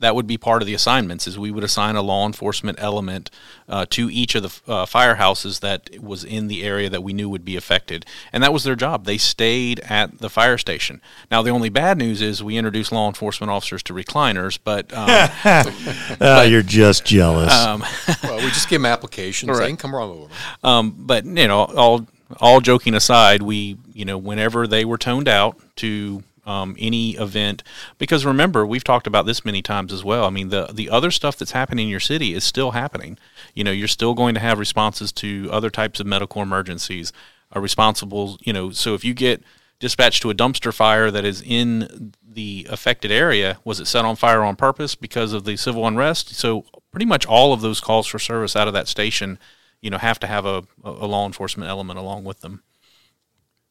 that 0.00 0.14
would 0.14 0.26
be 0.26 0.36
part 0.38 0.62
of 0.62 0.66
the 0.66 0.74
assignments 0.74 1.26
is 1.26 1.38
we 1.38 1.50
would 1.50 1.64
assign 1.64 1.96
a 1.96 2.02
law 2.02 2.26
enforcement 2.26 2.78
element 2.80 3.30
uh, 3.68 3.86
to 3.90 4.08
each 4.10 4.34
of 4.34 4.42
the 4.42 4.72
uh, 4.72 4.86
firehouses 4.86 5.60
that 5.60 6.00
was 6.00 6.24
in 6.24 6.48
the 6.48 6.62
area 6.62 6.88
that 6.88 7.02
we 7.02 7.12
knew 7.12 7.28
would 7.28 7.44
be 7.44 7.56
affected. 7.56 8.06
And 8.32 8.42
that 8.42 8.52
was 8.52 8.64
their 8.64 8.76
job. 8.76 9.04
They 9.04 9.18
stayed 9.18 9.80
at 9.80 10.18
the 10.18 10.30
fire 10.30 10.58
station. 10.58 11.00
Now 11.30 11.42
the 11.42 11.50
only 11.50 11.68
bad 11.68 11.98
news 11.98 12.22
is 12.22 12.42
we 12.42 12.56
introduced 12.56 12.92
law 12.92 13.08
enforcement 13.08 13.50
officers 13.50 13.82
to 13.84 13.92
recliners 13.92 14.58
but, 14.62 14.92
um, 14.92 15.08
uh, 16.20 16.46
you're 16.48 16.62
just 16.62 17.04
jealous. 17.04 17.52
um, 17.52 17.84
well 18.22 18.36
we 18.36 18.48
just 18.48 18.68
give 18.68 18.80
them 18.80 18.86
applications. 18.86 19.50
Right. 19.50 19.60
they 19.60 19.66
can 19.68 19.76
come 19.76 19.94
wrong 19.94 20.10
over. 20.10 20.34
Um, 20.62 20.94
but 20.96 21.24
you 21.24 21.48
know 21.48 21.64
all 21.64 22.06
all 22.40 22.60
joking 22.60 22.94
aside 22.94 23.40
we 23.40 23.78
you 23.94 24.04
know 24.04 24.18
whenever 24.18 24.66
they 24.66 24.84
were 24.84 24.98
toned 24.98 25.28
out 25.28 25.58
to 25.76 26.22
um, 26.48 26.74
any 26.78 27.10
event. 27.16 27.62
Because 27.98 28.24
remember, 28.24 28.66
we've 28.66 28.84
talked 28.84 29.06
about 29.06 29.26
this 29.26 29.44
many 29.44 29.62
times 29.62 29.92
as 29.92 30.02
well. 30.02 30.24
I 30.24 30.30
mean, 30.30 30.48
the 30.48 30.70
the 30.72 30.88
other 30.90 31.10
stuff 31.10 31.36
that's 31.36 31.52
happening 31.52 31.86
in 31.86 31.90
your 31.90 32.00
city 32.00 32.32
is 32.32 32.42
still 32.42 32.70
happening. 32.72 33.18
You 33.54 33.64
know, 33.64 33.70
you're 33.70 33.86
still 33.88 34.14
going 34.14 34.34
to 34.34 34.40
have 34.40 34.58
responses 34.58 35.12
to 35.12 35.48
other 35.52 35.70
types 35.70 36.00
of 36.00 36.06
medical 36.06 36.42
emergencies. 36.42 37.12
Are 37.50 37.62
responsible, 37.62 38.38
you 38.42 38.52
know. 38.52 38.70
So 38.72 38.94
if 38.94 39.04
you 39.04 39.14
get 39.14 39.42
dispatched 39.80 40.20
to 40.22 40.30
a 40.30 40.34
dumpster 40.34 40.72
fire 40.72 41.10
that 41.10 41.24
is 41.24 41.40
in 41.40 42.12
the 42.22 42.66
affected 42.68 43.10
area, 43.10 43.58
was 43.64 43.80
it 43.80 43.86
set 43.86 44.04
on 44.04 44.16
fire 44.16 44.42
on 44.42 44.54
purpose 44.54 44.94
because 44.94 45.32
of 45.32 45.44
the 45.44 45.56
civil 45.56 45.86
unrest? 45.86 46.34
So 46.34 46.66
pretty 46.90 47.06
much 47.06 47.24
all 47.24 47.54
of 47.54 47.62
those 47.62 47.80
calls 47.80 48.06
for 48.06 48.18
service 48.18 48.54
out 48.54 48.68
of 48.68 48.74
that 48.74 48.86
station, 48.86 49.38
you 49.80 49.88
know, 49.88 49.96
have 49.96 50.20
to 50.20 50.26
have 50.26 50.44
a, 50.44 50.64
a 50.84 51.06
law 51.06 51.24
enforcement 51.24 51.70
element 51.70 51.98
along 51.98 52.24
with 52.24 52.40
them. 52.40 52.62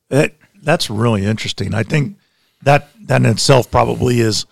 That 0.10 0.34
that's 0.64 0.90
really 0.90 1.24
interesting. 1.24 1.76
I 1.76 1.84
think 1.84 2.18
that 2.64 2.90
that 3.08 3.22
in 3.22 3.26
itself 3.26 3.70
probably 3.72 4.20
is 4.20 4.46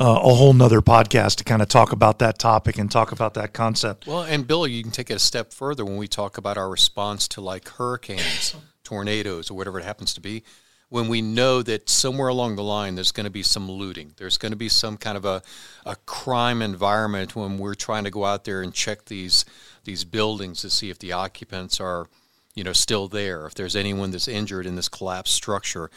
uh, 0.00 0.18
a 0.22 0.34
whole 0.34 0.52
nother 0.54 0.80
podcast 0.80 1.36
to 1.36 1.44
kind 1.44 1.60
of 1.60 1.68
talk 1.68 1.92
about 1.92 2.20
that 2.20 2.38
topic 2.38 2.78
and 2.78 2.90
talk 2.90 3.12
about 3.12 3.34
that 3.34 3.52
concept. 3.52 4.06
Well, 4.06 4.22
and 4.22 4.46
Bill, 4.46 4.66
you 4.66 4.82
can 4.82 4.92
take 4.92 5.10
it 5.10 5.14
a 5.14 5.18
step 5.18 5.52
further 5.52 5.84
when 5.84 5.96
we 5.96 6.08
talk 6.08 6.38
about 6.38 6.56
our 6.56 6.70
response 6.70 7.28
to 7.28 7.40
like 7.40 7.68
hurricanes, 7.68 8.56
tornadoes, 8.84 9.50
or 9.50 9.54
whatever 9.54 9.78
it 9.78 9.84
happens 9.84 10.14
to 10.14 10.20
be. 10.20 10.42
When 10.88 11.06
we 11.06 11.22
know 11.22 11.62
that 11.62 11.88
somewhere 11.88 12.28
along 12.28 12.56
the 12.56 12.64
line 12.64 12.94
there's 12.96 13.12
going 13.12 13.24
to 13.24 13.30
be 13.30 13.44
some 13.44 13.70
looting, 13.70 14.14
there's 14.16 14.38
going 14.38 14.50
to 14.52 14.56
be 14.56 14.68
some 14.68 14.96
kind 14.96 15.16
of 15.16 15.24
a, 15.24 15.42
a 15.86 15.94
crime 16.06 16.62
environment 16.62 17.36
when 17.36 17.58
we're 17.58 17.74
trying 17.74 18.04
to 18.04 18.10
go 18.10 18.24
out 18.24 18.44
there 18.44 18.62
and 18.62 18.72
check 18.74 19.04
these 19.04 19.44
these 19.84 20.04
buildings 20.04 20.62
to 20.62 20.70
see 20.70 20.90
if 20.90 20.98
the 20.98 21.12
occupants 21.12 21.78
are, 21.78 22.08
you 22.54 22.64
know, 22.64 22.72
still 22.72 23.06
there, 23.06 23.46
if 23.46 23.54
there's 23.54 23.76
anyone 23.76 24.10
that's 24.10 24.28
injured 24.28 24.66
in 24.66 24.76
this 24.76 24.88
collapsed 24.88 25.34
structure 25.34 25.90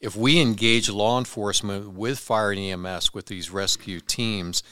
if 0.00 0.16
we 0.16 0.40
engage 0.40 0.90
law 0.90 1.18
enforcement 1.18 1.92
with 1.92 2.18
fire 2.18 2.52
and 2.52 2.60
EMS 2.60 3.14
with 3.14 3.26
these 3.26 3.50
rescue 3.50 4.00
teams, 4.00 4.62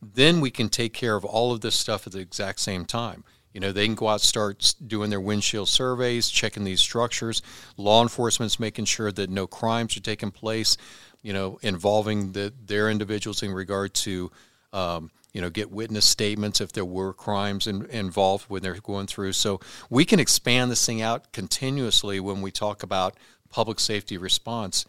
then 0.00 0.40
we 0.40 0.50
can 0.50 0.68
take 0.68 0.92
care 0.92 1.16
of 1.16 1.24
all 1.24 1.52
of 1.52 1.60
this 1.60 1.74
stuff 1.74 2.06
at 2.06 2.12
the 2.12 2.20
exact 2.20 2.60
same 2.60 2.84
time. 2.84 3.24
You 3.52 3.60
know, 3.60 3.72
they 3.72 3.86
can 3.86 3.94
go 3.94 4.08
out, 4.08 4.20
start 4.20 4.74
doing 4.86 5.10
their 5.10 5.20
windshield 5.20 5.68
surveys, 5.68 6.28
checking 6.28 6.64
these 6.64 6.80
structures. 6.80 7.42
Law 7.76 8.02
enforcement's 8.02 8.60
making 8.60 8.84
sure 8.84 9.10
that 9.10 9.30
no 9.30 9.46
crimes 9.46 9.96
are 9.96 10.00
taking 10.00 10.30
place. 10.30 10.76
You 11.22 11.32
know, 11.32 11.58
involving 11.62 12.32
the, 12.32 12.52
their 12.64 12.88
individuals 12.88 13.42
in 13.42 13.52
regard 13.52 13.94
to, 13.94 14.30
um, 14.72 15.10
you 15.32 15.40
know, 15.40 15.50
get 15.50 15.72
witness 15.72 16.04
statements 16.04 16.60
if 16.60 16.70
there 16.72 16.84
were 16.84 17.12
crimes 17.12 17.66
in, 17.66 17.86
involved 17.86 18.44
when 18.48 18.62
they're 18.62 18.74
going 18.74 19.08
through. 19.08 19.32
So 19.32 19.60
we 19.90 20.04
can 20.04 20.20
expand 20.20 20.70
this 20.70 20.86
thing 20.86 21.02
out 21.02 21.32
continuously 21.32 22.20
when 22.20 22.40
we 22.40 22.52
talk 22.52 22.84
about 22.84 23.16
public 23.50 23.80
safety 23.80 24.16
response, 24.16 24.84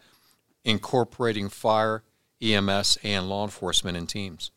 incorporating 0.64 1.48
fire, 1.48 2.02
EMS, 2.42 2.98
and 3.02 3.28
law 3.28 3.44
enforcement 3.44 3.96
in 3.96 4.06
teams. 4.06 4.50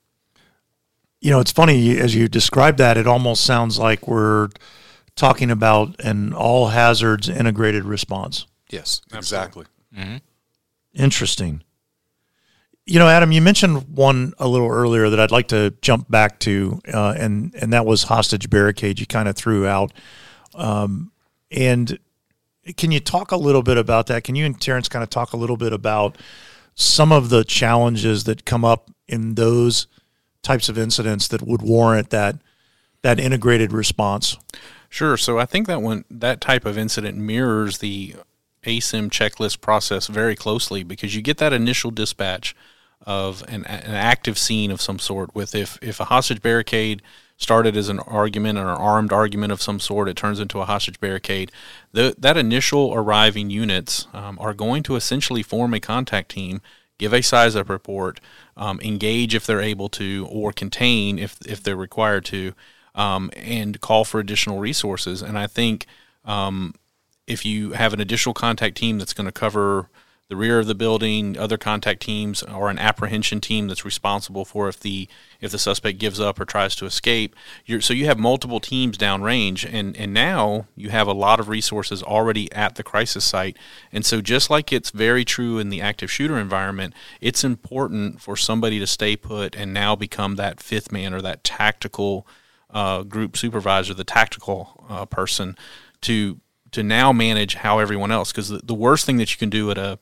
You 1.22 1.32
know, 1.32 1.40
it's 1.40 1.52
funny 1.52 1.98
as 1.98 2.16
you 2.16 2.28
describe 2.28 2.78
that, 2.78 2.98
it 2.98 3.08
almost 3.08 3.46
sounds 3.46 3.80
like 3.80 4.08
we're 4.08 4.50
talking 5.16 5.52
about 5.52 6.00
an 6.02 6.34
all 6.34 6.68
hazards 6.68 7.30
integrated 7.30 7.86
response. 7.86 8.46
Yes, 8.70 9.02
exactly. 9.14 9.66
Mm-hmm. 9.96 10.18
Interesting. 10.96 11.64
You 12.86 13.00
know, 13.00 13.08
Adam, 13.08 13.32
you 13.32 13.42
mentioned 13.42 13.96
one 13.96 14.34
a 14.40 14.48
little 14.48 14.70
earlier 14.70 15.10
that 15.10 15.20
I'd 15.20 15.32
like 15.32 15.48
to 15.50 15.74
jump 15.82 16.12
back 16.12 16.40
to, 16.40 16.82
uh, 16.94 17.16
and 17.18 17.56
and 17.56 17.72
that 17.72 17.86
was 17.86 18.04
hostage 18.04 18.50
barricade. 18.50 19.00
You 19.00 19.06
kind 19.06 19.30
of 19.30 19.38
threw 19.38 19.66
out, 19.66 19.94
um, 20.54 21.12
and 21.50 21.98
can 22.78 22.92
you 22.92 23.00
talk 23.00 23.32
a 23.32 23.38
little 23.38 23.64
bit 23.64 23.78
about 23.78 24.08
that? 24.08 24.24
Can 24.24 24.36
you 24.36 24.46
and 24.46 24.60
Terrence 24.60 24.88
kind 24.88 25.04
of 25.04 25.10
talk 25.10 25.34
a 25.34 25.38
little 25.38 25.58
bit 25.58 25.74
about 25.74 26.18
some 26.76 27.12
of 27.12 27.30
the 27.30 27.44
challenges 27.44 28.24
that 28.24 28.46
come 28.46 28.64
up 28.64 28.90
in 29.08 29.36
those 29.36 29.88
types 30.42 30.70
of 30.70 30.78
incidents 30.78 31.28
that 31.28 31.42
would 31.42 31.62
warrant 31.62 32.10
that 32.10 32.38
that 33.02 33.20
integrated 33.20 33.74
response? 33.74 34.38
Sure. 34.90 35.18
So 35.18 35.40
I 35.40 35.46
think 35.46 35.68
that 35.68 35.82
when 35.82 36.06
that 36.10 36.40
type 36.40 36.66
of 36.66 36.78
incident 36.78 37.18
mirrors 37.18 37.80
the 37.80 38.16
ASIM 38.64 39.10
checklist 39.10 39.60
process 39.60 40.08
very 40.08 40.36
closely 40.36 40.84
because 40.84 41.16
you 41.16 41.22
get 41.22 41.38
that 41.40 41.52
initial 41.52 41.92
dispatch 41.92 42.56
of 43.06 43.44
an, 43.50 43.66
an 43.66 43.94
active 43.94 44.38
scene 44.38 44.72
of 44.72 44.82
some 44.82 45.00
sort 45.00 45.36
with 45.36 45.54
if, 45.54 45.78
if 45.82 46.00
a 46.00 46.06
hostage 46.06 46.42
barricade 46.42 47.02
started 47.44 47.78
as 47.78 47.90
an 47.90 48.00
argument 48.00 48.58
or 48.58 48.70
an 48.70 48.78
armed 48.78 49.14
argument 49.14 49.52
of 49.52 49.62
some 49.62 49.80
sort, 49.80 50.10
it 50.10 50.18
turns 50.18 50.40
into 50.40 50.60
a 50.60 50.66
hostage 50.66 51.00
barricade. 51.00 51.52
The, 51.92 52.16
that 52.18 52.38
initial 52.38 52.94
arriving 52.96 53.52
units 53.52 54.08
um, 54.14 54.38
are 54.40 54.54
going 54.54 54.82
to 54.84 54.96
essentially 54.96 55.44
form 55.44 55.74
a 55.74 55.80
contact 55.80 56.30
team, 56.30 56.62
give 56.98 57.14
a 57.14 57.22
size 57.22 57.56
up 57.56 57.70
report, 57.70 58.20
um, 58.58 58.80
engage 58.82 59.36
if 59.36 59.46
they're 59.46 59.62
able 59.62 59.90
to, 59.90 60.28
or 60.32 60.52
contain 60.52 61.20
if, 61.20 61.38
if 61.46 61.62
they're 61.62 61.76
required 61.76 62.26
to, 62.26 62.54
um, 62.96 63.30
and 63.36 63.80
call 63.82 64.06
for 64.06 64.20
additional 64.20 64.60
resources. 64.60 65.22
And 65.22 65.38
I 65.38 65.48
think 65.48 65.86
um, 66.26 66.74
if 67.28 67.46
you 67.46 67.74
have 67.74 67.94
an 67.94 68.02
additional 68.02 68.34
contact 68.34 68.78
team 68.78 68.98
that's 68.98 69.14
going 69.14 69.26
to 69.26 69.32
cover 69.32 69.90
the 70.30 70.36
rear 70.38 70.60
of 70.60 70.68
the 70.68 70.76
building, 70.76 71.38
other 71.38 71.58
contact 71.58 72.02
teams, 72.02 72.42
or 72.44 72.70
an 72.70 72.80
apprehension 72.80 73.42
team 73.42 73.68
that's 73.68 73.86
responsible 73.86 74.46
for 74.46 74.70
if 74.70 74.80
the 74.80 75.08
if 75.42 75.52
the 75.52 75.60
suspect 75.60 76.00
gives 76.00 76.20
up 76.20 76.40
or 76.40 76.46
tries 76.46 76.76
to 76.76 76.86
escape. 76.86 77.36
You're, 77.66 77.82
so 77.82 77.94
you 77.94 78.06
have 78.06 78.18
multiple 78.18 78.60
teams 78.60 78.98
downrange, 78.98 79.68
and 79.70 79.96
and 79.98 80.14
now 80.14 80.68
you 80.76 80.90
have 80.90 81.08
a 81.08 81.14
lot 81.14 81.40
of 81.40 81.50
resources 81.50 82.02
already 82.02 82.52
at 82.54 82.76
the 82.76 82.84
crisis 82.84 83.26
site. 83.26 83.58
And 83.92 84.06
so 84.06 84.22
just 84.22 84.50
like 84.50 84.72
it's 84.72 84.92
very 84.92 85.26
true 85.26 85.60
in 85.60 85.70
the 85.70 85.82
active 85.82 86.10
shooter 86.10 86.40
environment, 86.40 86.94
it's 87.20 87.44
important 87.44 88.22
for 88.22 88.38
somebody 88.38 88.80
to 88.80 88.88
stay 88.88 89.16
put 89.16 89.56
and 89.56 89.74
now 89.74 89.96
become 89.96 90.36
that 90.38 90.62
fifth 90.62 90.92
man 90.92 91.14
or 91.14 91.22
that 91.22 91.44
tactical 91.44 92.26
uh, 92.70 93.04
group 93.04 93.38
supervisor, 93.38 93.94
the 93.94 94.04
tactical 94.04 94.86
uh, 94.90 95.06
person 95.06 95.58
to 96.02 96.40
to 96.72 96.82
now 96.82 97.14
manage 97.14 97.56
how 97.56 97.78
everyone 97.78 98.12
else 98.12 98.32
because 98.32 98.50
the, 98.50 98.60
the 98.64 98.74
worst 98.74 99.06
thing 99.06 99.18
that 99.18 99.32
you 99.32 99.38
can 99.38 99.50
do 99.50 99.70
at 99.70 99.78
a 99.78 100.00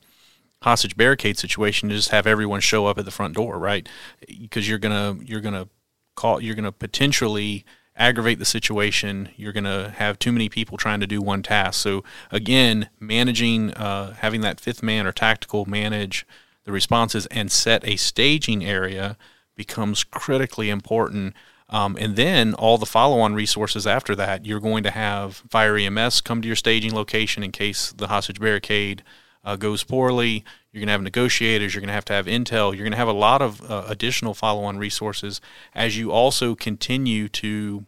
hostage 0.62 0.96
barricade 0.96 1.38
situation 1.38 1.88
to 1.88 1.94
just 1.94 2.10
have 2.10 2.26
everyone 2.26 2.60
show 2.60 2.86
up 2.86 2.98
at 2.98 3.04
the 3.04 3.10
front 3.10 3.34
door, 3.34 3.58
right? 3.58 3.88
Because 4.26 4.68
you're 4.68 4.78
gonna 4.78 5.16
you're 5.22 5.40
gonna 5.40 5.68
call 6.16 6.40
you're 6.40 6.54
gonna 6.54 6.72
potentially 6.72 7.64
aggravate 7.96 8.38
the 8.38 8.44
situation. 8.44 9.28
You're 9.36 9.52
gonna 9.52 9.90
have 9.90 10.18
too 10.18 10.32
many 10.32 10.48
people 10.48 10.78
trying 10.78 11.00
to 11.00 11.06
do 11.06 11.20
one 11.20 11.42
task. 11.42 11.80
So 11.80 12.04
again, 12.30 12.88
managing 12.98 13.72
uh, 13.72 14.14
having 14.14 14.40
that 14.42 14.60
fifth 14.60 14.82
man 14.82 15.06
or 15.06 15.12
tactical 15.12 15.66
manage 15.66 16.26
the 16.64 16.72
responses 16.72 17.26
and 17.26 17.50
set 17.50 17.86
a 17.86 17.96
staging 17.96 18.64
area 18.64 19.16
becomes 19.56 20.04
critically 20.04 20.70
important. 20.70 21.34
Um, 21.68 21.96
and 21.98 22.16
then 22.16 22.54
all 22.54 22.78
the 22.78 22.86
follow-on 22.86 23.34
resources 23.34 23.86
after 23.86 24.14
that, 24.16 24.44
you're 24.44 24.60
going 24.60 24.82
to 24.84 24.90
have 24.90 25.42
fire 25.48 25.76
EMS 25.76 26.20
come 26.20 26.42
to 26.42 26.46
your 26.46 26.56
staging 26.56 26.94
location 26.94 27.42
in 27.42 27.50
case 27.50 27.92
the 27.92 28.08
hostage 28.08 28.38
barricade 28.38 29.02
uh, 29.44 29.56
goes 29.56 29.84
poorly. 29.84 30.44
You're 30.70 30.80
going 30.80 30.88
to 30.88 30.92
have 30.92 31.02
negotiators. 31.02 31.74
You're 31.74 31.80
going 31.80 31.88
to 31.88 31.94
have 31.94 32.04
to 32.06 32.12
have 32.12 32.26
intel. 32.26 32.74
You're 32.74 32.84
going 32.84 32.92
to 32.92 32.96
have 32.96 33.08
a 33.08 33.12
lot 33.12 33.42
of 33.42 33.70
uh, 33.70 33.84
additional 33.88 34.34
follow-on 34.34 34.78
resources 34.78 35.40
as 35.74 35.98
you 35.98 36.10
also 36.10 36.54
continue 36.54 37.28
to 37.28 37.84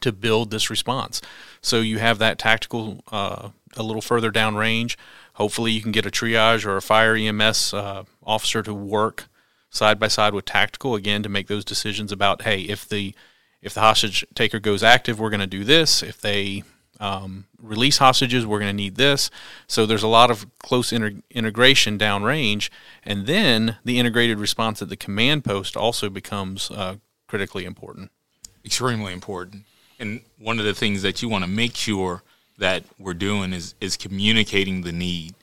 to 0.00 0.12
build 0.12 0.52
this 0.52 0.70
response. 0.70 1.20
So 1.60 1.80
you 1.80 1.98
have 1.98 2.18
that 2.18 2.38
tactical 2.38 3.02
uh, 3.10 3.48
a 3.76 3.82
little 3.82 4.02
further 4.02 4.30
down 4.30 4.54
range. 4.54 4.96
Hopefully, 5.34 5.72
you 5.72 5.82
can 5.82 5.92
get 5.92 6.06
a 6.06 6.10
triage 6.10 6.64
or 6.64 6.76
a 6.76 6.82
fire 6.82 7.16
EMS 7.16 7.74
uh, 7.74 8.04
officer 8.24 8.62
to 8.62 8.74
work 8.74 9.28
side 9.70 9.98
by 9.98 10.08
side 10.08 10.34
with 10.34 10.44
tactical 10.44 10.94
again 10.94 11.22
to 11.22 11.28
make 11.28 11.46
those 11.46 11.64
decisions 11.64 12.10
about 12.10 12.42
hey 12.42 12.60
if 12.62 12.88
the 12.88 13.14
if 13.60 13.74
the 13.74 13.80
hostage 13.80 14.24
taker 14.34 14.58
goes 14.58 14.82
active 14.82 15.20
we're 15.20 15.28
going 15.28 15.40
to 15.40 15.46
do 15.46 15.62
this 15.62 16.02
if 16.02 16.18
they 16.20 16.62
um, 17.00 17.46
release 17.62 17.98
hostages 17.98 18.46
we're 18.46 18.58
going 18.58 18.70
to 18.70 18.82
need 18.82 18.96
this 18.96 19.30
so 19.66 19.86
there's 19.86 20.02
a 20.02 20.08
lot 20.08 20.30
of 20.30 20.46
close 20.58 20.92
inter- 20.92 21.20
integration 21.30 21.98
downrange 21.98 22.70
and 23.04 23.26
then 23.26 23.76
the 23.84 23.98
integrated 23.98 24.38
response 24.38 24.82
at 24.82 24.88
the 24.88 24.96
command 24.96 25.44
post 25.44 25.76
also 25.76 26.10
becomes 26.10 26.70
uh, 26.70 26.96
critically 27.26 27.64
important 27.64 28.10
extremely 28.64 29.12
important 29.12 29.64
and 29.98 30.20
one 30.38 30.58
of 30.58 30.64
the 30.64 30.74
things 30.74 31.02
that 31.02 31.22
you 31.22 31.28
want 31.28 31.44
to 31.44 31.50
make 31.50 31.74
sure 31.74 32.22
that 32.58 32.84
we're 32.98 33.14
doing 33.14 33.52
is 33.52 33.74
is 33.80 33.96
communicating 33.96 34.82
the 34.82 34.92
need 34.92 35.34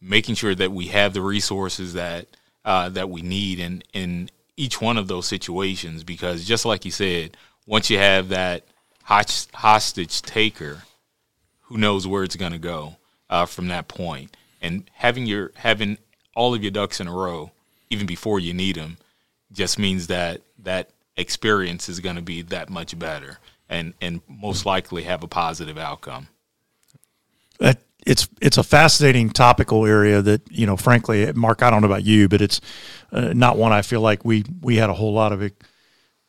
making 0.00 0.34
sure 0.34 0.54
that 0.54 0.72
we 0.72 0.86
have 0.86 1.12
the 1.12 1.22
resources 1.22 1.94
that 1.94 2.26
uh, 2.64 2.88
that 2.90 3.10
we 3.10 3.22
need 3.22 3.58
in 3.58 3.82
in 3.92 4.30
each 4.56 4.80
one 4.80 4.96
of 4.96 5.08
those 5.08 5.26
situations. 5.26 6.04
Because 6.04 6.44
just 6.44 6.64
like 6.64 6.84
you 6.84 6.90
said, 6.90 7.36
once 7.66 7.90
you 7.90 7.98
have 7.98 8.28
that 8.28 8.64
hostage 9.06 10.22
taker, 10.22 10.82
who 11.62 11.78
knows 11.78 12.06
where 12.06 12.24
it's 12.24 12.36
going 12.36 12.52
to 12.52 12.58
go 12.58 12.96
uh, 13.30 13.46
from 13.46 13.68
that 13.68 13.88
point? 13.88 14.36
And 14.60 14.90
having 14.94 15.26
your 15.26 15.52
having 15.54 15.98
all 16.34 16.54
of 16.54 16.62
your 16.62 16.70
ducks 16.70 17.00
in 17.00 17.08
a 17.08 17.12
row, 17.12 17.52
even 17.90 18.06
before 18.06 18.40
you 18.40 18.52
need 18.52 18.76
them, 18.76 18.98
just 19.52 19.78
means 19.78 20.08
that 20.08 20.40
that 20.58 20.90
experience 21.16 21.88
is 21.88 22.00
going 22.00 22.16
to 22.16 22.22
be 22.22 22.42
that 22.42 22.68
much 22.68 22.98
better 22.98 23.38
and 23.68 23.94
and 24.00 24.20
most 24.28 24.66
likely 24.66 25.04
have 25.04 25.22
a 25.22 25.28
positive 25.28 25.78
outcome. 25.78 26.28
That 27.58 27.78
it's 28.04 28.28
it's 28.40 28.58
a 28.58 28.62
fascinating 28.62 29.30
topical 29.30 29.86
area 29.86 30.22
that 30.22 30.40
you 30.50 30.66
know 30.66 30.76
frankly 30.76 31.30
mark 31.32 31.62
i 31.62 31.70
don't 31.70 31.82
know 31.82 31.88
about 31.88 32.04
you 32.04 32.28
but 32.28 32.40
it's 32.40 32.60
uh, 33.12 33.32
not 33.34 33.58
one 33.58 33.72
i 33.72 33.82
feel 33.82 34.00
like 34.00 34.24
we 34.24 34.44
we 34.60 34.76
had 34.76 34.88
a 34.88 34.94
whole 34.94 35.12
lot 35.12 35.32
of 35.32 35.42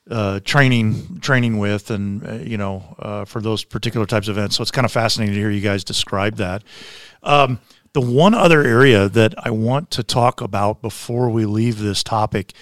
uh, 0.09 0.39
training 0.41 1.19
training 1.19 1.57
with 1.57 1.89
and 1.89 2.25
uh, 2.25 2.33
you 2.33 2.57
know 2.57 2.95
uh, 2.99 3.25
for 3.25 3.41
those 3.41 3.63
particular 3.63 4.05
types 4.05 4.27
of 4.27 4.37
events 4.37 4.55
so 4.55 4.61
it's 4.61 4.71
kind 4.71 4.85
of 4.85 4.91
fascinating 4.91 5.33
to 5.33 5.39
hear 5.39 5.49
you 5.49 5.61
guys 5.61 5.83
describe 5.83 6.35
that 6.35 6.63
um, 7.23 7.59
the 7.93 8.01
one 8.01 8.33
other 8.33 8.63
area 8.63 9.09
that 9.09 9.33
i 9.45 9.49
want 9.49 9.91
to 9.91 10.03
talk 10.03 10.41
about 10.41 10.81
before 10.81 11.29
we 11.29 11.45
leave 11.45 11.79
this 11.79 12.03
topic 12.03 12.53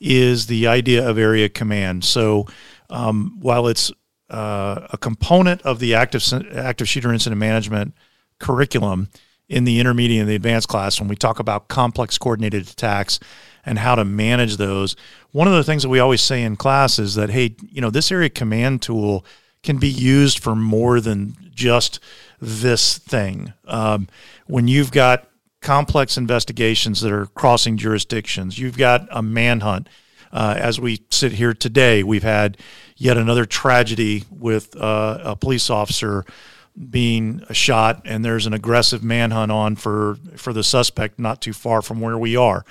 is 0.00 0.46
the 0.46 0.66
idea 0.66 1.06
of 1.06 1.18
area 1.18 1.48
command 1.48 2.04
so 2.04 2.46
um, 2.90 3.36
while 3.40 3.66
it's 3.66 3.92
uh, 4.30 4.86
a 4.90 4.98
component 4.98 5.60
of 5.62 5.78
the 5.78 5.94
active 5.94 6.22
active 6.54 6.88
shooter 6.88 7.12
incident 7.12 7.38
management 7.38 7.94
curriculum 8.38 9.08
in 9.48 9.64
the 9.64 9.78
intermediate 9.78 10.20
and 10.20 10.28
the 10.28 10.34
advanced 10.34 10.68
class 10.68 10.98
when 10.98 11.08
we 11.08 11.16
talk 11.16 11.38
about 11.38 11.68
complex 11.68 12.16
coordinated 12.16 12.68
attacks 12.68 13.20
and 13.66 13.78
how 13.78 13.94
to 13.94 14.04
manage 14.04 14.56
those. 14.56 14.96
One 15.34 15.48
of 15.48 15.54
the 15.54 15.64
things 15.64 15.82
that 15.82 15.88
we 15.88 15.98
always 15.98 16.22
say 16.22 16.44
in 16.44 16.54
class 16.54 17.00
is 17.00 17.16
that, 17.16 17.28
hey, 17.28 17.56
you 17.68 17.80
know, 17.80 17.90
this 17.90 18.12
area 18.12 18.30
command 18.30 18.82
tool 18.82 19.26
can 19.64 19.78
be 19.78 19.88
used 19.88 20.38
for 20.38 20.54
more 20.54 21.00
than 21.00 21.34
just 21.52 21.98
this 22.40 22.98
thing. 22.98 23.52
Um, 23.66 24.06
when 24.46 24.68
you've 24.68 24.92
got 24.92 25.28
complex 25.60 26.16
investigations 26.16 27.00
that 27.00 27.10
are 27.10 27.26
crossing 27.26 27.76
jurisdictions, 27.76 28.60
you've 28.60 28.78
got 28.78 29.08
a 29.10 29.22
manhunt. 29.22 29.88
Uh, 30.32 30.54
as 30.56 30.78
we 30.78 31.00
sit 31.10 31.32
here 31.32 31.52
today, 31.52 32.04
we've 32.04 32.22
had 32.22 32.56
yet 32.96 33.16
another 33.16 33.44
tragedy 33.44 34.22
with 34.30 34.76
uh, 34.76 35.18
a 35.24 35.34
police 35.34 35.68
officer 35.68 36.24
being 36.90 37.42
shot, 37.50 38.02
and 38.04 38.24
there's 38.24 38.46
an 38.46 38.54
aggressive 38.54 39.02
manhunt 39.02 39.50
on 39.50 39.74
for 39.74 40.16
for 40.36 40.52
the 40.52 40.62
suspect 40.62 41.18
not 41.18 41.40
too 41.40 41.52
far 41.52 41.82
from 41.82 42.00
where 42.00 42.18
we 42.18 42.36
are. 42.36 42.64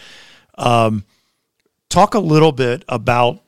Um, 0.57 1.03
talk 1.93 2.15
a 2.15 2.19
little 2.19 2.51
bit 2.51 2.83
about 2.89 3.43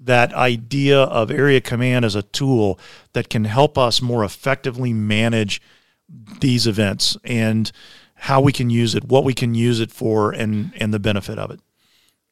that 0.00 0.34
idea 0.34 0.98
of 0.98 1.30
area 1.30 1.60
command 1.60 2.04
as 2.04 2.16
a 2.16 2.22
tool 2.22 2.80
that 3.12 3.30
can 3.30 3.44
help 3.44 3.78
us 3.78 4.02
more 4.02 4.24
effectively 4.24 4.92
manage 4.92 5.62
these 6.40 6.66
events 6.66 7.16
and 7.24 7.70
how 8.14 8.40
we 8.40 8.52
can 8.52 8.70
use 8.70 8.94
it, 8.94 9.04
what 9.04 9.22
we 9.22 9.34
can 9.34 9.54
use 9.54 9.78
it 9.78 9.92
for, 9.92 10.32
and 10.32 10.72
and 10.76 10.92
the 10.92 10.98
benefit 10.98 11.38
of 11.38 11.50
it. 11.50 11.60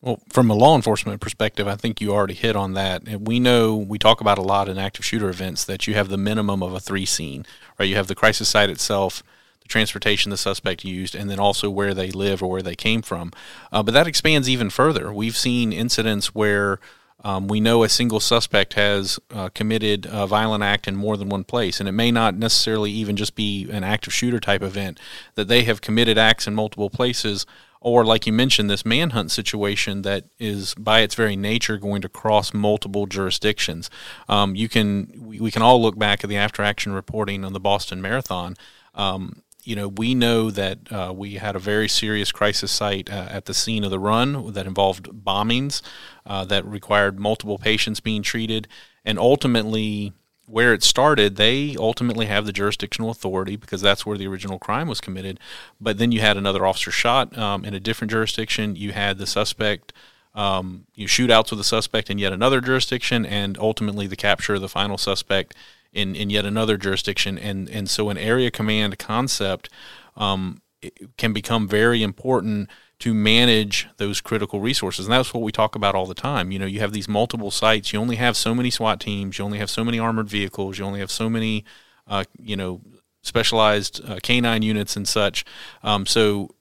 Well, 0.00 0.20
from 0.28 0.50
a 0.50 0.54
law 0.54 0.74
enforcement 0.74 1.20
perspective, 1.20 1.68
I 1.68 1.76
think 1.76 2.00
you 2.00 2.12
already 2.12 2.34
hit 2.34 2.56
on 2.56 2.74
that. 2.74 3.06
And 3.06 3.26
we 3.26 3.38
know 3.38 3.76
we 3.76 3.98
talk 3.98 4.20
about 4.20 4.38
a 4.38 4.42
lot 4.42 4.68
in 4.68 4.76
active 4.76 5.04
shooter 5.04 5.30
events 5.30 5.64
that 5.64 5.86
you 5.86 5.94
have 5.94 6.08
the 6.08 6.18
minimum 6.18 6.62
of 6.62 6.74
a 6.74 6.80
three 6.80 7.06
scene, 7.06 7.46
right? 7.78 7.88
You 7.88 7.96
have 7.96 8.08
the 8.08 8.14
crisis 8.14 8.48
site 8.48 8.70
itself, 8.70 9.22
the 9.64 9.68
transportation 9.68 10.30
the 10.30 10.36
suspect 10.36 10.84
used, 10.84 11.14
and 11.14 11.28
then 11.28 11.40
also 11.40 11.68
where 11.68 11.92
they 11.92 12.10
live 12.10 12.42
or 12.42 12.50
where 12.50 12.62
they 12.62 12.76
came 12.76 13.02
from. 13.02 13.32
Uh, 13.72 13.82
but 13.82 13.92
that 13.92 14.06
expands 14.06 14.48
even 14.48 14.70
further. 14.70 15.12
We've 15.12 15.36
seen 15.36 15.72
incidents 15.72 16.34
where 16.34 16.78
um, 17.24 17.48
we 17.48 17.58
know 17.60 17.82
a 17.82 17.88
single 17.88 18.20
suspect 18.20 18.74
has 18.74 19.18
uh, 19.32 19.48
committed 19.48 20.06
a 20.10 20.26
violent 20.26 20.62
act 20.62 20.86
in 20.86 20.94
more 20.94 21.16
than 21.16 21.28
one 21.28 21.44
place, 21.44 21.80
and 21.80 21.88
it 21.88 21.92
may 21.92 22.10
not 22.10 22.36
necessarily 22.36 22.90
even 22.92 23.16
just 23.16 23.34
be 23.34 23.68
an 23.70 23.82
active 23.82 24.12
shooter 24.12 24.38
type 24.38 24.62
event, 24.62 25.00
that 25.34 25.48
they 25.48 25.64
have 25.64 25.80
committed 25.80 26.18
acts 26.18 26.46
in 26.46 26.54
multiple 26.54 26.90
places 26.90 27.46
or 27.84 28.02
like 28.02 28.26
you 28.26 28.32
mentioned, 28.32 28.70
this 28.70 28.86
manhunt 28.86 29.30
situation 29.30 30.02
that 30.02 30.24
is 30.38 30.74
by 30.76 31.00
its 31.00 31.14
very 31.14 31.36
nature 31.36 31.76
going 31.76 32.00
to 32.00 32.08
cross 32.08 32.54
multiple 32.54 33.04
jurisdictions. 33.04 33.90
Um, 34.26 34.56
you 34.56 34.70
can 34.70 35.12
we, 35.20 35.50
can 35.50 35.60
all 35.60 35.80
look 35.82 35.98
back 35.98 36.24
at 36.24 36.30
the 36.30 36.36
after 36.38 36.62
action 36.62 36.92
reporting 36.92 37.44
on 37.44 37.52
the 37.52 37.60
Boston 37.60 38.00
Marathon. 38.00 38.56
Um, 38.94 39.42
you 39.64 39.74
know, 39.74 39.88
we 39.88 40.14
know 40.14 40.50
that 40.50 40.78
uh, 40.92 41.12
we 41.14 41.34
had 41.34 41.56
a 41.56 41.58
very 41.58 41.88
serious 41.88 42.30
crisis 42.30 42.70
site 42.70 43.10
uh, 43.10 43.26
at 43.30 43.46
the 43.46 43.54
scene 43.54 43.84
of 43.84 43.90
the 43.90 43.98
run 43.98 44.52
that 44.52 44.66
involved 44.66 45.08
bombings 45.24 45.80
uh, 46.26 46.44
that 46.44 46.64
required 46.64 47.18
multiple 47.18 47.58
patients 47.58 48.00
being 48.00 48.22
treated, 48.22 48.68
and 49.04 49.18
ultimately 49.18 50.12
where 50.46 50.74
it 50.74 50.82
started, 50.82 51.36
they 51.36 51.74
ultimately 51.78 52.26
have 52.26 52.44
the 52.44 52.52
jurisdictional 52.52 53.10
authority 53.10 53.56
because 53.56 53.80
that's 53.80 54.04
where 54.04 54.18
the 54.18 54.26
original 54.26 54.58
crime 54.58 54.88
was 54.88 55.00
committed. 55.00 55.40
But 55.80 55.96
then 55.98 56.12
you 56.12 56.20
had 56.20 56.36
another 56.36 56.66
officer 56.66 56.90
shot 56.90 57.36
um, 57.38 57.64
in 57.64 57.72
a 57.72 57.80
different 57.80 58.10
jurisdiction. 58.10 58.76
You 58.76 58.92
had 58.92 59.16
the 59.16 59.26
suspect, 59.26 59.94
um, 60.34 60.84
you 60.94 61.08
shootouts 61.08 61.50
with 61.50 61.58
the 61.58 61.64
suspect 61.64 62.10
in 62.10 62.18
yet 62.18 62.32
another 62.32 62.60
jurisdiction, 62.60 63.24
and 63.24 63.56
ultimately 63.58 64.06
the 64.06 64.16
capture 64.16 64.54
of 64.54 64.60
the 64.60 64.68
final 64.68 64.98
suspect 64.98 65.54
in, 65.94 66.14
in 66.14 66.30
yet 66.30 66.44
another 66.44 66.76
jurisdiction. 66.76 67.38
And 67.38 67.68
and 67.70 67.88
so 67.88 68.10
an 68.10 68.18
area 68.18 68.50
command 68.50 68.98
concept 68.98 69.70
um, 70.16 70.60
can 71.16 71.32
become 71.32 71.66
very 71.68 72.02
important 72.02 72.68
to 73.00 73.12
manage 73.12 73.88
those 73.96 74.20
critical 74.20 74.60
resources. 74.60 75.06
And 75.06 75.12
that's 75.12 75.34
what 75.34 75.42
we 75.42 75.52
talk 75.52 75.74
about 75.74 75.94
all 75.94 76.06
the 76.06 76.14
time. 76.14 76.52
You 76.52 76.58
know, 76.58 76.66
you 76.66 76.80
have 76.80 76.92
these 76.92 77.08
multiple 77.08 77.50
sites. 77.50 77.92
You 77.92 77.98
only 77.98 78.16
have 78.16 78.36
so 78.36 78.54
many 78.54 78.70
SWAT 78.70 79.00
teams. 79.00 79.38
You 79.38 79.44
only 79.44 79.58
have 79.58 79.70
so 79.70 79.84
many 79.84 79.98
armored 79.98 80.28
vehicles. 80.28 80.78
You 80.78 80.84
only 80.84 81.00
have 81.00 81.10
so 81.10 81.28
many, 81.28 81.64
uh, 82.06 82.24
you 82.38 82.56
know, 82.56 82.80
specialized 83.22 84.00
uh, 84.08 84.18
canine 84.22 84.62
units 84.62 84.96
and 84.96 85.08
such. 85.08 85.44
Um, 85.82 86.06
so 86.06 86.54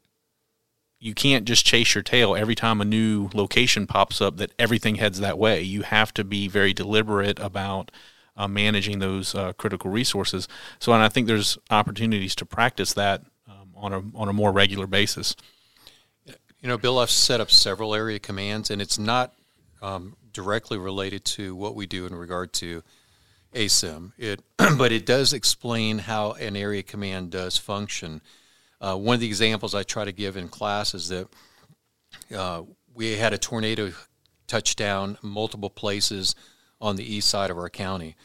you 0.99 1.13
can't 1.13 1.45
just 1.45 1.65
chase 1.65 1.93
your 1.93 2.01
tail 2.01 2.35
every 2.35 2.55
time 2.55 2.79
a 2.79 2.85
new 2.85 3.29
location 3.33 3.85
pops 3.85 4.21
up 4.21 4.37
that 4.37 4.53
everything 4.57 4.95
heads 4.95 5.19
that 5.19 5.37
way. 5.37 5.61
You 5.61 5.81
have 5.81 6.13
to 6.15 6.23
be 6.23 6.47
very 6.47 6.73
deliberate 6.73 7.39
about 7.39 7.91
uh, 8.35 8.47
managing 8.47 8.99
those 8.99 9.35
uh, 9.35 9.53
critical 9.53 9.91
resources. 9.91 10.47
So, 10.79 10.93
and 10.93 11.03
I 11.03 11.09
think 11.09 11.27
there's 11.27 11.57
opportunities 11.69 12.35
to 12.35 12.45
practice 12.45 12.93
that 12.93 13.23
um, 13.47 13.69
on 13.75 13.93
a 13.93 14.03
on 14.15 14.29
a 14.29 14.33
more 14.33 14.51
regular 14.51 14.87
basis. 14.87 15.35
You 16.25 16.69
know, 16.69 16.77
Bill, 16.77 16.99
I've 16.99 17.09
set 17.09 17.41
up 17.41 17.51
several 17.51 17.93
area 17.93 18.19
commands, 18.19 18.71
and 18.71 18.81
it's 18.81 18.97
not 18.97 19.33
um, 19.81 20.15
directly 20.31 20.77
related 20.77 21.25
to 21.25 21.55
what 21.55 21.75
we 21.75 21.85
do 21.85 22.05
in 22.05 22.15
regard 22.15 22.53
to 22.53 22.83
ASIM. 23.53 24.13
It, 24.17 24.41
but 24.77 24.91
it 24.91 25.05
does 25.05 25.33
explain 25.33 25.99
how 25.99 26.31
an 26.33 26.55
area 26.55 26.81
command 26.81 27.31
does 27.31 27.57
function. 27.57 28.21
Uh, 28.79 28.95
one 28.95 29.15
of 29.15 29.19
the 29.19 29.27
examples 29.27 29.75
I 29.75 29.83
try 29.83 30.05
to 30.05 30.11
give 30.11 30.37
in 30.37 30.47
class 30.47 30.93
is 30.93 31.09
that 31.09 31.27
uh, 32.35 32.63
we 32.93 33.17
had 33.17 33.33
a 33.33 33.37
tornado 33.37 33.91
touchdown 34.47 35.17
multiple 35.21 35.69
places 35.69 36.35
on 36.83 36.97
the 36.97 37.15
east 37.15 37.29
side 37.29 37.49
of 37.49 37.57
our 37.57 37.69
county 37.69 38.15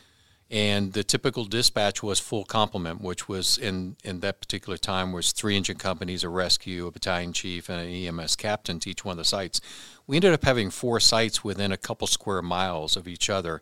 and 0.50 0.94
the 0.94 1.04
typical 1.04 1.44
dispatch 1.44 2.02
was 2.02 2.18
full 2.18 2.44
complement, 2.44 3.02
which 3.02 3.28
was 3.28 3.58
in 3.58 3.96
in 4.02 4.20
that 4.20 4.40
particular 4.40 4.78
time 4.78 5.12
was 5.12 5.32
three 5.32 5.56
engine 5.56 5.76
companies, 5.76 6.24
a 6.24 6.28
rescue, 6.28 6.86
a 6.86 6.90
battalion 6.90 7.34
chief, 7.34 7.68
and 7.68 7.80
an 7.80 7.88
EMS 7.88 8.36
captain 8.36 8.80
to 8.80 8.90
each 8.90 9.04
one 9.04 9.12
of 9.12 9.18
the 9.18 9.24
sites. 9.24 9.60
We 10.06 10.16
ended 10.16 10.32
up 10.32 10.44
having 10.44 10.70
four 10.70 11.00
sites 11.00 11.44
within 11.44 11.70
a 11.70 11.76
couple 11.76 12.06
square 12.06 12.40
miles 12.40 12.96
of 12.96 13.06
each 13.06 13.28
other. 13.28 13.60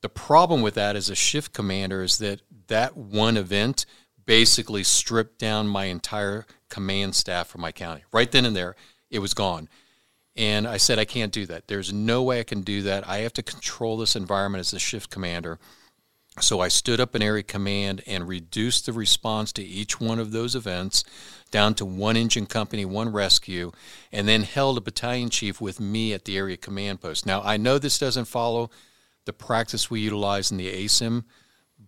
The 0.00 0.08
problem 0.08 0.62
with 0.62 0.74
that 0.74 0.96
as 0.96 1.10
a 1.10 1.14
shift 1.14 1.52
commander 1.52 2.02
is 2.02 2.18
that 2.18 2.40
that 2.66 2.96
one 2.96 3.36
event 3.36 3.86
basically 4.26 4.82
stripped 4.82 5.38
down 5.38 5.68
my 5.68 5.84
entire 5.84 6.44
command 6.68 7.14
staff 7.14 7.46
for 7.46 7.58
my 7.58 7.70
county. 7.70 8.02
Right 8.12 8.30
then 8.30 8.46
and 8.46 8.56
there, 8.56 8.74
it 9.10 9.20
was 9.20 9.34
gone. 9.34 9.68
And 10.40 10.66
I 10.66 10.78
said, 10.78 10.98
I 10.98 11.04
can't 11.04 11.32
do 11.32 11.44
that. 11.46 11.68
There's 11.68 11.92
no 11.92 12.22
way 12.22 12.40
I 12.40 12.44
can 12.44 12.62
do 12.62 12.80
that. 12.82 13.06
I 13.06 13.18
have 13.18 13.34
to 13.34 13.42
control 13.42 13.98
this 13.98 14.16
environment 14.16 14.60
as 14.60 14.72
a 14.72 14.78
shift 14.78 15.10
commander 15.10 15.58
So 16.40 16.60
I 16.60 16.68
stood 16.68 17.00
up 17.00 17.14
an 17.14 17.22
area 17.22 17.42
command 17.42 18.02
and 18.06 18.28
reduced 18.28 18.86
the 18.86 18.92
response 18.92 19.52
to 19.54 19.64
each 19.64 20.00
one 20.00 20.18
of 20.18 20.30
those 20.32 20.54
events 20.54 21.04
down 21.50 21.74
to 21.74 21.84
one 21.84 22.16
engine 22.16 22.46
company, 22.46 22.84
one 22.84 23.12
rescue, 23.12 23.72
and 24.12 24.28
then 24.28 24.44
held 24.44 24.78
a 24.78 24.80
battalion 24.80 25.28
chief 25.28 25.60
with 25.60 25.80
me 25.80 26.12
at 26.14 26.24
the 26.24 26.36
area 26.36 26.56
command 26.56 27.00
post. 27.00 27.26
Now, 27.26 27.42
I 27.42 27.56
know 27.56 27.78
this 27.78 27.98
doesn't 27.98 28.26
follow 28.26 28.70
the 29.26 29.32
practice 29.32 29.90
we 29.90 30.00
utilize 30.00 30.50
in 30.50 30.56
the 30.56 30.72
ASIM, 30.72 31.24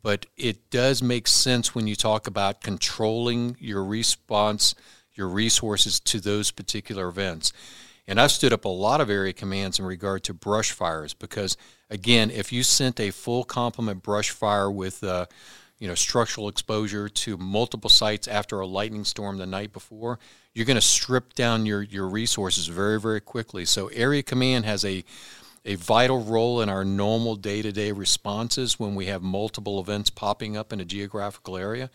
but 0.03 0.27
it 0.37 0.71
does 0.71 1.03
make 1.03 1.29
sense 1.29 1.75
when 1.75 1.87
you 1.87 1.95
talk 1.95 2.27
about 2.27 2.63
controlling 2.63 3.57
your 3.61 3.85
response, 3.85 4.75
your 5.15 5.29
resources 5.29 6.01
to 6.01 6.21
those 6.21 6.51
particular 6.51 7.09
events. 7.09 7.53
And 8.07 8.21
I've 8.21 8.33
stood 8.33 8.53
up 8.53 8.65
a 8.65 8.69
lot 8.69 9.01
of 9.01 9.11
area 9.11 9.33
commands 9.33 9.79
in 9.79 9.85
regard 9.85 10.25
to 10.25 10.35
brush 10.35 10.73
fires 10.73 11.15
because, 11.15 11.57
again, 11.89 12.31
if 12.31 12.53
you 12.53 12.63
sent 12.63 12.99
a 12.99 13.11
full 13.11 13.45
complement 13.45 14.03
brush 14.03 14.31
fire 14.31 14.71
with, 14.71 15.05
uh, 15.05 15.27
you 15.79 15.87
know, 15.87 15.95
structural 15.95 16.49
exposure 16.49 17.09
to 17.09 17.37
multiple 17.37 17.91
sites 17.91 18.27
after 18.27 18.59
a 18.59 18.67
lightning 18.67 19.05
storm 19.05 19.39
the 19.39 19.47
night 19.47 19.73
before, 19.73 20.19
you're 20.53 20.67
going 20.67 20.77
to 20.77 20.81
strip 20.81 21.35
down 21.35 21.65
your, 21.65 21.83
your 21.83 22.09
resources 22.09 22.67
very, 22.67 23.01
very 23.01 23.21
quickly. 23.21 23.65
So, 23.65 23.87
area 23.89 24.23
command 24.23 24.65
has 24.65 24.85
a 24.85 25.05
a 25.65 25.77
vital 25.77 26.25
role 26.25 26.61
in 26.61 26.69
our 26.69 26.85
normal 26.85 27.37
day-to-day 27.37 27.93
responses 27.93 28.81
when 28.81 28.95
we 28.95 29.07
have 29.07 29.23
multiple 29.23 29.81
events 29.81 30.11
popping 30.11 30.57
up 30.57 30.73
in 30.73 30.81
a 30.81 30.85
geographical 30.85 31.57
area. 31.57 31.89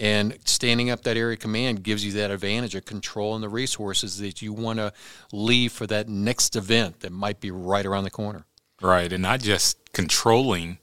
And 0.00 0.38
standing 0.46 0.88
up 0.88 1.02
that 1.02 1.18
area 1.18 1.36
command 1.36 1.82
gives 1.82 2.02
you 2.06 2.12
that 2.12 2.30
advantage 2.30 2.74
of 2.74 2.86
controlling 2.86 3.42
the 3.42 3.50
resources 3.50 4.16
that 4.18 4.40
you 4.40 4.50
want 4.50 4.78
to 4.78 4.94
leave 5.30 5.72
for 5.72 5.86
that 5.88 6.08
next 6.08 6.56
event 6.56 7.00
that 7.00 7.12
might 7.12 7.38
be 7.38 7.50
right 7.50 7.84
around 7.84 8.04
the 8.04 8.10
corner. 8.10 8.46
Right, 8.80 9.12
and 9.12 9.22
not 9.22 9.40
just 9.40 9.92
controlling 9.92 10.78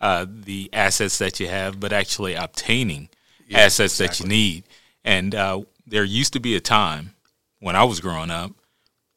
uh, 0.00 0.24
the 0.26 0.70
assets 0.72 1.18
that 1.18 1.38
you 1.38 1.48
have, 1.48 1.80
but 1.80 1.92
actually 1.92 2.34
obtaining 2.34 3.10
yeah, 3.46 3.58
assets 3.58 4.00
exactly. 4.00 4.06
that 4.06 4.22
you 4.22 4.28
need. 4.28 4.64
And 5.04 5.34
uh, 5.34 5.62
there 5.86 6.02
used 6.02 6.32
to 6.32 6.40
be 6.40 6.56
a 6.56 6.60
time 6.60 7.14
when 7.60 7.76
I 7.76 7.84
was 7.84 8.00
growing 8.00 8.30
up 8.30 8.52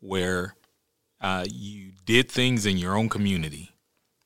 where 0.02 0.56
uh, 1.22 1.46
you 1.50 1.92
did 2.04 2.30
things 2.30 2.66
in 2.66 2.76
your 2.76 2.98
own 2.98 3.08
community, 3.08 3.72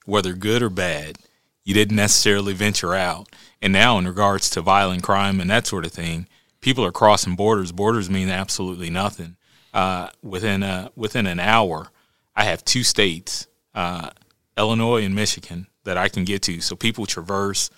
whether 0.05 0.33
good 0.33 0.63
or 0.63 0.71
bad. 0.71 1.19
You 1.63 1.75
didn't 1.75 1.97
necessarily 1.97 2.53
venture 2.53 2.95
out. 2.95 3.29
And 3.61 3.73
now, 3.73 3.97
in 3.97 4.07
regards 4.07 4.49
to 4.51 4.61
violent 4.61 5.03
crime 5.03 5.41
and 5.41 5.49
that 5.49 5.67
sort 5.67 5.85
of 5.85 5.91
thing, 5.91 6.27
people 6.61 6.85
are 6.85 6.91
crossing 6.91 7.35
borders. 7.35 7.71
Borders 7.71 8.09
mean 8.09 8.29
absolutely 8.29 8.89
nothing. 8.89 9.35
Uh, 9.73 10.09
within 10.23 10.63
a, 10.63 10.91
within 10.95 11.27
an 11.27 11.39
hour, 11.39 11.89
I 12.35 12.45
have 12.45 12.63
two 12.63 12.83
states, 12.83 13.47
uh, 13.75 14.11
Illinois 14.57 15.03
and 15.03 15.13
Michigan, 15.13 15.67
that 15.83 15.97
I 15.97 16.07
can 16.07 16.23
get 16.23 16.41
to. 16.43 16.61
So 16.61 16.75
people 16.75 17.05
traverse 17.05 17.69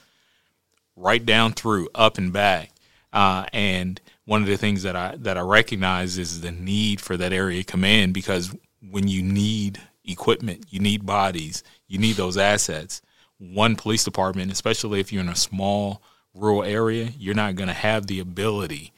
right 0.95 1.25
down 1.25 1.53
through, 1.53 1.89
up 1.95 2.17
and 2.17 2.31
back. 2.31 2.71
Uh, 3.11 3.45
and 3.51 3.99
one 4.25 4.41
of 4.41 4.47
the 4.47 4.57
things 4.57 4.83
that 4.83 4.95
I 4.95 5.15
that 5.17 5.37
I 5.37 5.41
recognize 5.41 6.17
is 6.17 6.41
the 6.41 6.51
need 6.51 7.01
for 7.01 7.17
that 7.17 7.33
area 7.33 7.63
command 7.63 8.13
because 8.13 8.55
when 8.89 9.07
you 9.07 9.21
need 9.21 9.81
equipment, 10.05 10.65
you 10.69 10.79
need 10.79 11.05
bodies, 11.05 11.63
you 11.87 11.97
need 11.97 12.15
those 12.15 12.37
assets 12.37 13.01
one 13.41 13.75
police 13.75 14.03
department, 14.03 14.51
especially 14.51 14.99
if 14.99 15.11
you're 15.11 15.23
in 15.23 15.29
a 15.29 15.35
small 15.35 16.01
rural 16.33 16.63
area, 16.63 17.09
you're 17.17 17.35
not 17.35 17.55
going 17.55 17.67
to 17.67 17.73
have 17.73 18.07
the 18.07 18.19
ability 18.19 18.93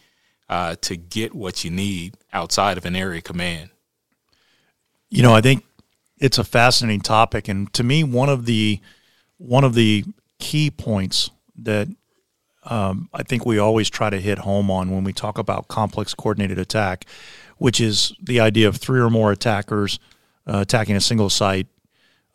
uh, 0.49 0.75
to 0.81 0.97
get 0.97 1.33
what 1.33 1.63
you 1.63 1.71
need 1.71 2.17
outside 2.33 2.77
of 2.77 2.85
an 2.85 2.95
area 2.95 3.21
command. 3.21 3.69
You 5.09 5.23
know, 5.23 5.33
I 5.33 5.41
think 5.41 5.63
it's 6.17 6.37
a 6.37 6.43
fascinating 6.43 7.01
topic, 7.01 7.47
and 7.47 7.71
to 7.73 7.83
me, 7.83 8.03
one 8.03 8.29
of 8.29 8.45
the 8.45 8.79
one 9.37 9.63
of 9.63 9.73
the 9.73 10.03
key 10.39 10.69
points 10.69 11.29
that 11.57 11.87
um, 12.65 13.09
I 13.13 13.23
think 13.23 13.45
we 13.45 13.57
always 13.57 13.89
try 13.89 14.09
to 14.09 14.19
hit 14.19 14.39
home 14.39 14.69
on 14.69 14.91
when 14.91 15.03
we 15.03 15.13
talk 15.13 15.37
about 15.37 15.67
complex 15.67 16.13
coordinated 16.13 16.59
attack, 16.59 17.05
which 17.57 17.79
is 17.79 18.13
the 18.21 18.39
idea 18.39 18.67
of 18.67 18.77
three 18.77 18.99
or 18.99 19.09
more 19.09 19.31
attackers 19.31 19.99
uh, 20.47 20.59
attacking 20.59 20.95
a 20.95 21.01
single 21.01 21.29
site 21.29 21.67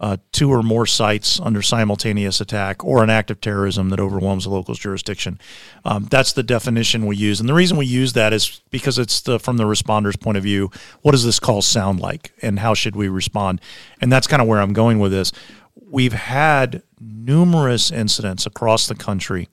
uh, 0.01 0.17
two 0.31 0.51
or 0.51 0.63
more 0.63 0.87
sites 0.87 1.41
under 1.41 1.61
simultaneous 1.61 2.41
attack 2.41 2.85
or 2.85 3.03
an 3.03 3.11
act 3.11 3.31
of 3.31 3.41
terrorism 3.41 3.89
that 3.91 3.99
overwhelms 3.99 4.47
a 4.47 4.51
local's 4.51 4.79
jurisdiction. 4.79 5.41
Um, 5.85 6.07
that's 6.11 6.33
the 6.33 6.45
definition 6.45 7.07
we 7.07 7.17
use, 7.17 7.41
and 7.41 7.49
the 7.49 7.55
reason 7.55 7.77
we 7.77 7.87
use 7.87 8.13
that 8.13 8.33
is 8.33 8.61
because 8.71 8.99
it's 8.99 9.21
the, 9.21 9.41
from 9.41 9.57
the 9.57 9.67
responder's 9.67 10.17
point 10.17 10.37
of 10.37 10.45
view. 10.45 10.71
What 11.03 11.13
does 11.13 11.25
this 11.25 11.41
call 11.41 11.63
sound 11.63 12.01
like, 12.01 12.33
and 12.43 12.61
how 12.61 12.75
should 12.75 12.95
we 12.95 13.09
respond? 13.09 13.61
And 14.01 14.13
that's 14.13 14.27
kind 14.27 14.41
of 14.41 14.47
where 14.47 14.61
I'm 14.61 14.73
going 14.73 15.01
with 15.01 15.11
this. 15.11 15.33
We've 15.75 16.13
had 16.13 16.83
numerous 17.01 17.91
incidents 17.91 18.47
across 18.47 18.87
the 18.87 18.95
country 18.95 19.49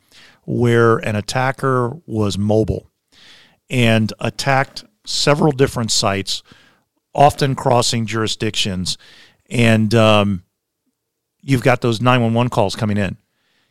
where 0.45 0.97
an 0.97 1.15
attacker 1.15 1.97
was 2.05 2.38
mobile 2.38 2.89
and 3.69 4.13
attacked 4.19 4.84
several 5.05 5.51
different 5.51 5.91
sites, 5.91 6.43
often 7.13 7.55
crossing 7.55 8.05
jurisdictions 8.05 8.97
and 9.49 9.93
um, 9.93 10.43
you've 11.41 11.63
got 11.63 11.81
those 11.81 12.01
911 12.01 12.49
calls 12.49 12.75
coming 12.75 12.97
in. 12.97 13.17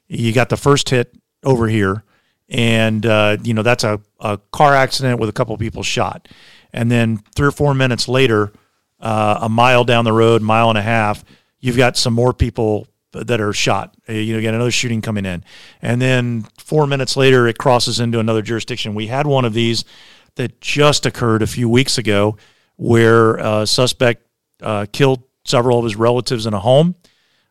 You 0.07 0.33
got 0.33 0.49
the 0.49 0.57
first 0.57 0.91
hit 0.91 1.17
over 1.43 1.67
here, 1.67 2.05
and 2.49 3.05
uh, 3.05 3.39
you 3.43 3.55
know 3.55 3.63
that's 3.63 3.85
a, 3.85 4.01
a 4.21 4.39
car 4.53 4.75
accident 4.75 5.19
with 5.19 5.29
a 5.29 5.33
couple 5.33 5.57
people 5.57 5.83
shot, 5.83 6.29
and 6.73 6.91
then 6.91 7.19
three 7.35 7.49
or 7.49 7.53
four 7.53 7.75
minutes 7.75 8.09
later, 8.09 8.53
uh, 9.01 9.39
a 9.43 9.49
mile 9.49 9.85
down 9.85 10.05
the 10.05 10.13
road, 10.13 10.43
mile 10.43 10.69
and 10.69 10.79
a 10.79 10.83
half, 10.83 11.25
you've 11.59 11.77
got 11.77 11.97
some 11.97 12.13
more 12.13 12.33
people 12.33 12.87
that 13.13 13.41
are 13.41 13.53
shot. 13.53 13.97
Uh, 14.09 14.13
you 14.13 14.35
know, 14.35 14.41
get 14.41 14.55
another 14.55 14.71
shooting 14.71 15.01
coming 15.01 15.25
in, 15.25 15.43
and 15.81 16.01
then 16.01 16.47
four 16.59 16.87
minutes 16.87 17.17
later, 17.17 17.47
it 17.49 17.59
crosses 17.59 17.99
into 17.99 18.21
another 18.21 18.43
jurisdiction. 18.43 18.95
We 18.95 19.07
had 19.07 19.27
one 19.27 19.45
of 19.45 19.55
these 19.55 19.85
that 20.37 20.61
just 20.61 21.07
occurred 21.07 21.43
a 21.43 21.47
few 21.47 21.69
weeks 21.69 21.97
ago, 21.97 22.37
where 22.77 23.37
a 23.37 23.67
suspect 23.67 24.27
uh, 24.63 24.87
killed 24.93 25.23
several 25.45 25.79
of 25.79 25.85
his 25.85 25.97
relatives 25.97 26.47
in 26.47 26.55
a 26.55 26.61
home, 26.61 26.95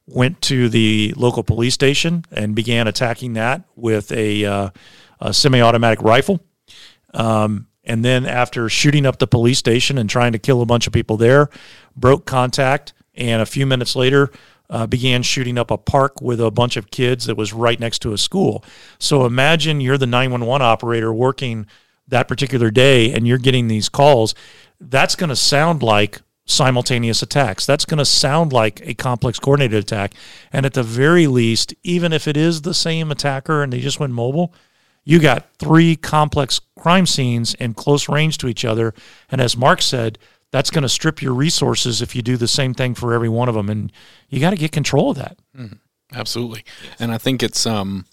went 0.05 0.41
to 0.41 0.69
the 0.69 1.13
local 1.15 1.43
police 1.43 1.73
station 1.73 2.25
and 2.31 2.55
began 2.55 2.87
attacking 2.87 3.33
that 3.33 3.63
with 3.75 4.11
a, 4.11 4.45
uh, 4.45 4.69
a 5.21 5.33
semi 5.33 5.61
automatic 5.61 6.01
rifle. 6.01 6.39
Um, 7.13 7.67
and 7.85 8.03
then, 8.03 8.25
after 8.25 8.69
shooting 8.69 9.05
up 9.05 9.19
the 9.19 9.27
police 9.27 9.59
station 9.59 9.97
and 9.97 10.09
trying 10.09 10.31
to 10.31 10.39
kill 10.39 10.61
a 10.61 10.65
bunch 10.65 10.87
of 10.87 10.93
people 10.93 11.17
there, 11.17 11.49
broke 11.95 12.25
contact. 12.25 12.93
And 13.15 13.41
a 13.41 13.45
few 13.45 13.65
minutes 13.65 13.95
later, 13.95 14.31
uh, 14.69 14.87
began 14.87 15.21
shooting 15.21 15.57
up 15.57 15.69
a 15.69 15.77
park 15.77 16.21
with 16.21 16.39
a 16.39 16.49
bunch 16.49 16.77
of 16.77 16.89
kids 16.91 17.25
that 17.25 17.35
was 17.35 17.53
right 17.53 17.79
next 17.79 17.99
to 17.99 18.13
a 18.13 18.17
school. 18.17 18.63
So 18.99 19.25
imagine 19.25 19.81
you're 19.81 19.97
the 19.97 20.07
911 20.07 20.65
operator 20.65 21.13
working 21.13 21.67
that 22.07 22.27
particular 22.27 22.71
day 22.71 23.13
and 23.13 23.27
you're 23.27 23.37
getting 23.37 23.67
these 23.67 23.89
calls. 23.89 24.33
That's 24.79 25.15
going 25.15 25.29
to 25.29 25.35
sound 25.35 25.83
like 25.83 26.21
simultaneous 26.45 27.21
attacks. 27.21 27.65
That's 27.65 27.85
going 27.85 27.99
to 27.99 28.05
sound 28.05 28.51
like 28.51 28.81
a 28.85 28.93
complex 28.93 29.39
coordinated 29.39 29.83
attack. 29.83 30.13
And 30.51 30.65
at 30.65 30.73
the 30.73 30.83
very 30.83 31.27
least, 31.27 31.73
even 31.83 32.11
if 32.11 32.27
it 32.27 32.35
is 32.35 32.61
the 32.61 32.73
same 32.73 33.11
attacker 33.11 33.63
and 33.63 33.71
they 33.71 33.79
just 33.79 33.99
went 33.99 34.13
mobile, 34.13 34.53
you 35.05 35.19
got 35.19 35.49
three 35.57 35.95
complex 35.95 36.59
crime 36.77 37.05
scenes 37.05 37.53
in 37.55 37.73
close 37.73 38.09
range 38.09 38.37
to 38.39 38.47
each 38.47 38.65
other. 38.65 38.93
And 39.29 39.41
as 39.41 39.57
Mark 39.57 39.81
said, 39.81 40.17
that's 40.51 40.69
going 40.69 40.83
to 40.83 40.89
strip 40.89 41.21
your 41.21 41.33
resources 41.33 42.01
if 42.01 42.15
you 42.15 42.21
do 42.21 42.37
the 42.37 42.47
same 42.47 42.73
thing 42.73 42.93
for 42.93 43.13
every 43.13 43.29
one 43.29 43.49
of 43.49 43.55
them. 43.55 43.69
And 43.69 43.91
you 44.29 44.39
got 44.39 44.51
to 44.51 44.55
get 44.55 44.71
control 44.71 45.11
of 45.11 45.17
that. 45.17 45.37
Mm-hmm. 45.57 45.75
Absolutely. 46.13 46.63
And 46.99 47.11
I 47.11 47.17
think 47.17 47.41
it's, 47.41 47.65
um, 47.65 48.05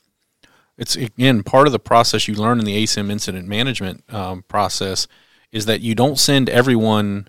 it's 0.78 0.96
again 0.96 1.42
part 1.42 1.66
of 1.66 1.72
the 1.72 1.78
process 1.78 2.26
you 2.26 2.34
learn 2.34 2.58
in 2.58 2.64
the 2.64 2.82
ASIM 2.82 3.10
incident 3.10 3.46
management 3.46 4.02
um, 4.12 4.42
process 4.48 5.06
is 5.52 5.66
that 5.66 5.82
you 5.82 5.94
don't 5.94 6.18
send 6.18 6.48
everyone 6.48 7.28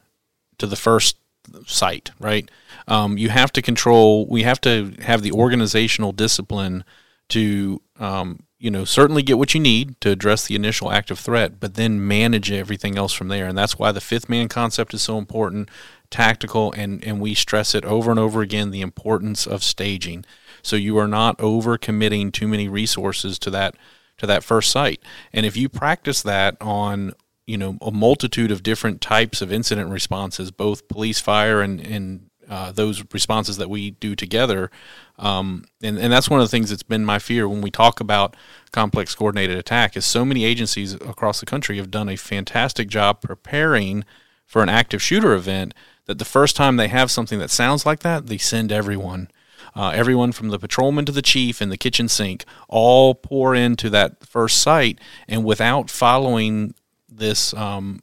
to 0.62 0.68
the 0.68 0.76
first 0.76 1.18
site, 1.66 2.12
right? 2.20 2.50
Um, 2.88 3.18
you 3.18 3.30
have 3.30 3.52
to 3.54 3.64
control. 3.64 4.28
We 4.28 4.44
have 4.44 4.62
to 4.62 4.94
have 5.02 5.24
the 5.24 5.32
organizational 5.32 6.12
discipline 6.12 6.84
to, 7.30 7.82
um, 8.00 8.44
you 8.60 8.70
know, 8.70 8.86
certainly 8.86 9.24
get 9.24 9.40
what 9.40 9.56
you 9.56 9.60
need 9.60 10.00
to 10.02 10.12
address 10.12 10.46
the 10.46 10.54
initial 10.54 10.92
active 10.92 11.18
threat, 11.18 11.60
but 11.60 11.74
then 11.74 12.08
manage 12.08 12.52
everything 12.52 12.96
else 12.96 13.12
from 13.12 13.28
there. 13.28 13.48
And 13.48 13.58
that's 13.58 13.80
why 13.80 13.92
the 13.92 14.02
fifth 14.02 14.30
man 14.30 14.50
concept 14.50 14.94
is 14.94 15.02
so 15.02 15.18
important, 15.18 15.70
tactical, 16.12 16.72
and 16.74 17.04
and 17.04 17.20
we 17.20 17.34
stress 17.34 17.74
it 17.74 17.84
over 17.84 18.12
and 18.12 18.20
over 18.20 18.42
again 18.42 18.70
the 18.70 18.82
importance 18.82 19.48
of 19.48 19.64
staging. 19.64 20.26
So 20.62 20.76
you 20.76 20.96
are 21.00 21.08
not 21.08 21.40
over 21.42 21.76
committing 21.80 22.32
too 22.32 22.48
many 22.48 22.70
resources 22.70 23.40
to 23.40 23.50
that 23.50 23.76
to 24.20 24.28
that 24.28 24.44
first 24.44 24.70
site. 24.70 25.02
And 25.34 25.44
if 25.44 25.58
you 25.58 25.70
practice 25.70 26.22
that 26.22 26.56
on 26.62 27.14
you 27.52 27.58
know 27.58 27.78
a 27.82 27.92
multitude 27.92 28.50
of 28.50 28.64
different 28.64 29.02
types 29.02 29.42
of 29.42 29.52
incident 29.52 29.90
responses, 29.90 30.52
both 30.52 30.88
police, 30.88 31.20
fire, 31.20 31.62
and 31.62 31.82
and 31.82 32.30
uh, 32.50 32.72
those 32.72 33.04
responses 33.14 33.58
that 33.58 33.70
we 33.70 33.92
do 33.92 34.16
together. 34.16 34.72
Um, 35.18 35.66
and, 35.82 35.98
and 35.98 36.12
that's 36.12 36.30
one 36.30 36.40
of 36.40 36.46
the 36.46 36.52
things 36.52 36.70
that's 36.70 36.84
been 36.84 37.06
my 37.06 37.20
fear 37.20 37.48
when 37.48 37.62
we 37.62 37.72
talk 37.72 38.00
about 38.00 38.36
complex 38.72 39.16
coordinated 39.16 39.58
attack 39.58 39.96
is 39.96 40.06
so 40.06 40.26
many 40.26 40.44
agencies 40.44 40.94
across 40.94 41.40
the 41.40 41.46
country 41.46 41.78
have 41.78 41.92
done 41.92 42.10
a 42.10 42.18
fantastic 42.18 42.90
job 42.90 43.22
preparing 43.22 44.04
for 44.46 44.64
an 44.64 44.70
active 44.70 45.02
shooter 45.02 45.34
event 45.34 45.74
that 46.08 46.20
the 46.20 46.26
first 46.26 46.58
time 46.58 46.76
they 46.76 46.90
have 46.90 47.12
something 47.12 47.40
that 47.40 47.52
sounds 47.52 47.86
like 47.86 48.00
that, 48.00 48.28
they 48.28 48.38
send 48.38 48.72
everyone. 48.72 49.30
Uh, 49.74 49.92
everyone 49.96 50.34
from 50.34 50.50
the 50.50 50.60
patrolman 50.60 51.06
to 51.06 51.12
the 51.14 51.22
chief 51.22 51.62
and 51.62 51.72
the 51.72 51.78
kitchen 51.78 52.10
sink 52.10 52.44
all 52.68 53.16
pour 53.16 53.56
into 53.56 53.90
that 53.90 54.26
first 54.26 54.62
site, 54.62 55.00
and 55.30 55.46
without 55.46 55.90
following 55.90 56.74
this 57.12 57.54
um, 57.54 58.02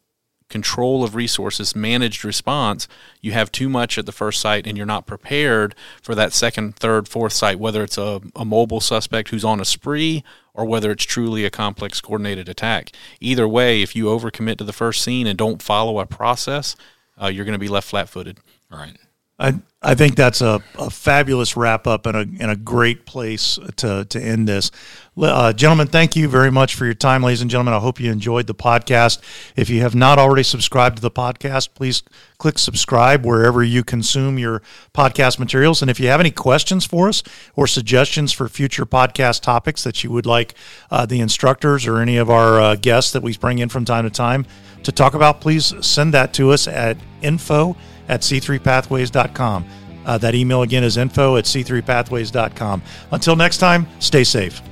control 0.49 1.05
of 1.05 1.15
resources, 1.15 1.77
managed 1.77 2.25
response, 2.25 2.89
you 3.21 3.33
have 3.33 3.53
too 3.53 3.69
much 3.69 3.99
at 3.99 4.07
the 4.07 4.13
first 4.13 4.41
site 4.41 4.67
and 4.67 4.77
you're 4.77 4.87
not 4.87 5.07
prepared 5.07 5.75
for 6.03 6.15
that 6.15 6.33
second, 6.33 6.77
third, 6.77 7.09
fourth 7.09 7.33
site, 7.33 7.59
whether 7.59 7.83
it's 7.83 7.99
a, 7.99 8.21
a 8.35 8.45
mobile 8.45 8.81
suspect 8.81 9.29
who's 9.29 9.45
on 9.45 9.61
a 9.61 9.65
spree 9.65 10.25
or 10.55 10.65
whether 10.65 10.91
it's 10.91 11.05
truly 11.05 11.45
a 11.45 11.51
complex 11.51 12.01
coordinated 12.01 12.49
attack. 12.49 12.93
Either 13.21 13.47
way, 13.47 13.83
if 13.83 13.95
you 13.95 14.07
overcommit 14.07 14.57
to 14.59 14.65
the 14.65 14.73
first 14.73 15.03
scene 15.03 15.27
and 15.27 15.39
don't 15.39 15.63
follow 15.63 15.99
a 16.01 16.07
process, 16.07 16.77
uh, 17.21 17.27
you're 17.27 17.45
going 17.45 17.53
to 17.53 17.59
be 17.59 17.69
left 17.69 17.89
flat 17.89 18.09
footed. 18.09 18.39
All 18.73 18.79
right. 18.79 18.97
I 19.39 19.61
I 19.81 19.95
think 19.95 20.17
that's 20.17 20.41
a, 20.41 20.61
a 20.77 20.91
fabulous 20.91 21.57
wrap 21.57 21.87
up 21.87 22.07
and 22.07 22.17
a 22.17 22.43
and 22.43 22.51
a 22.51 22.57
great 22.57 23.07
place 23.07 23.61
to 23.77 24.05
to 24.05 24.21
end 24.21 24.49
this, 24.49 24.73
uh, 25.17 25.53
gentlemen. 25.53 25.87
Thank 25.87 26.17
you 26.17 26.29
very 26.29 26.51
much 26.51 26.75
for 26.75 26.85
your 26.85 26.95
time, 26.95 27.23
ladies 27.23 27.43
and 27.43 27.49
gentlemen. 27.49 27.75
I 27.75 27.79
hope 27.79 28.01
you 28.01 28.11
enjoyed 28.11 28.49
the 28.49 28.57
podcast. 28.57 29.21
If 29.55 29.71
you 29.71 29.81
have 29.83 29.95
not 29.95 30.19
already 30.19 30.43
subscribed 30.43 30.97
to 30.97 31.03
the 31.03 31.13
podcast, 31.13 31.75
please 31.75 32.03
click 32.39 32.59
subscribe 32.59 33.25
wherever 33.25 33.63
you 33.63 33.85
consume 33.85 34.37
your 34.37 34.63
podcast 34.93 35.39
materials. 35.39 35.81
And 35.81 35.91
if 35.91 36.01
you 36.01 36.09
have 36.09 36.19
any 36.19 36.33
questions 36.33 36.85
for 36.85 37.09
us 37.09 37.23
or 37.55 37.69
suggestions 37.69 38.33
for 38.33 38.49
future 38.49 38.85
podcast 38.85 39.43
topics 39.43 39.85
that 39.85 40.03
you 40.03 40.11
would 40.11 40.27
like 40.27 40.55
uh, 40.91 41.07
the 41.07 41.21
instructors 41.21 41.87
or 41.87 42.01
any 42.01 42.17
of 42.17 42.29
our 42.29 42.61
uh, 42.61 42.75
guests 42.75 43.13
that 43.13 43.23
we 43.23 43.37
bring 43.37 43.61
in 43.61 43.69
from 43.69 43.85
time 43.85 44.05
to 44.05 44.11
time 44.11 44.45
to 44.83 44.91
talk 44.91 45.15
about, 45.15 45.41
please 45.41 45.75
send 45.87 46.15
that 46.15 46.33
to 46.35 46.51
us 46.51 46.67
at 46.67 46.97
info 47.23 47.77
at 48.09 48.23
c3pathways.com. 48.23 49.65
Uh, 50.05 50.19
that 50.19 50.35
email 50.35 50.63
again 50.63 50.85
is 50.85 50.97
info 50.97 51.37
at 51.37 51.45
c3pathways.com. 51.45 52.83
Until 53.13 53.37
next 53.37 53.59
time, 53.59 53.87
stay 54.01 54.25
safe. 54.25 54.63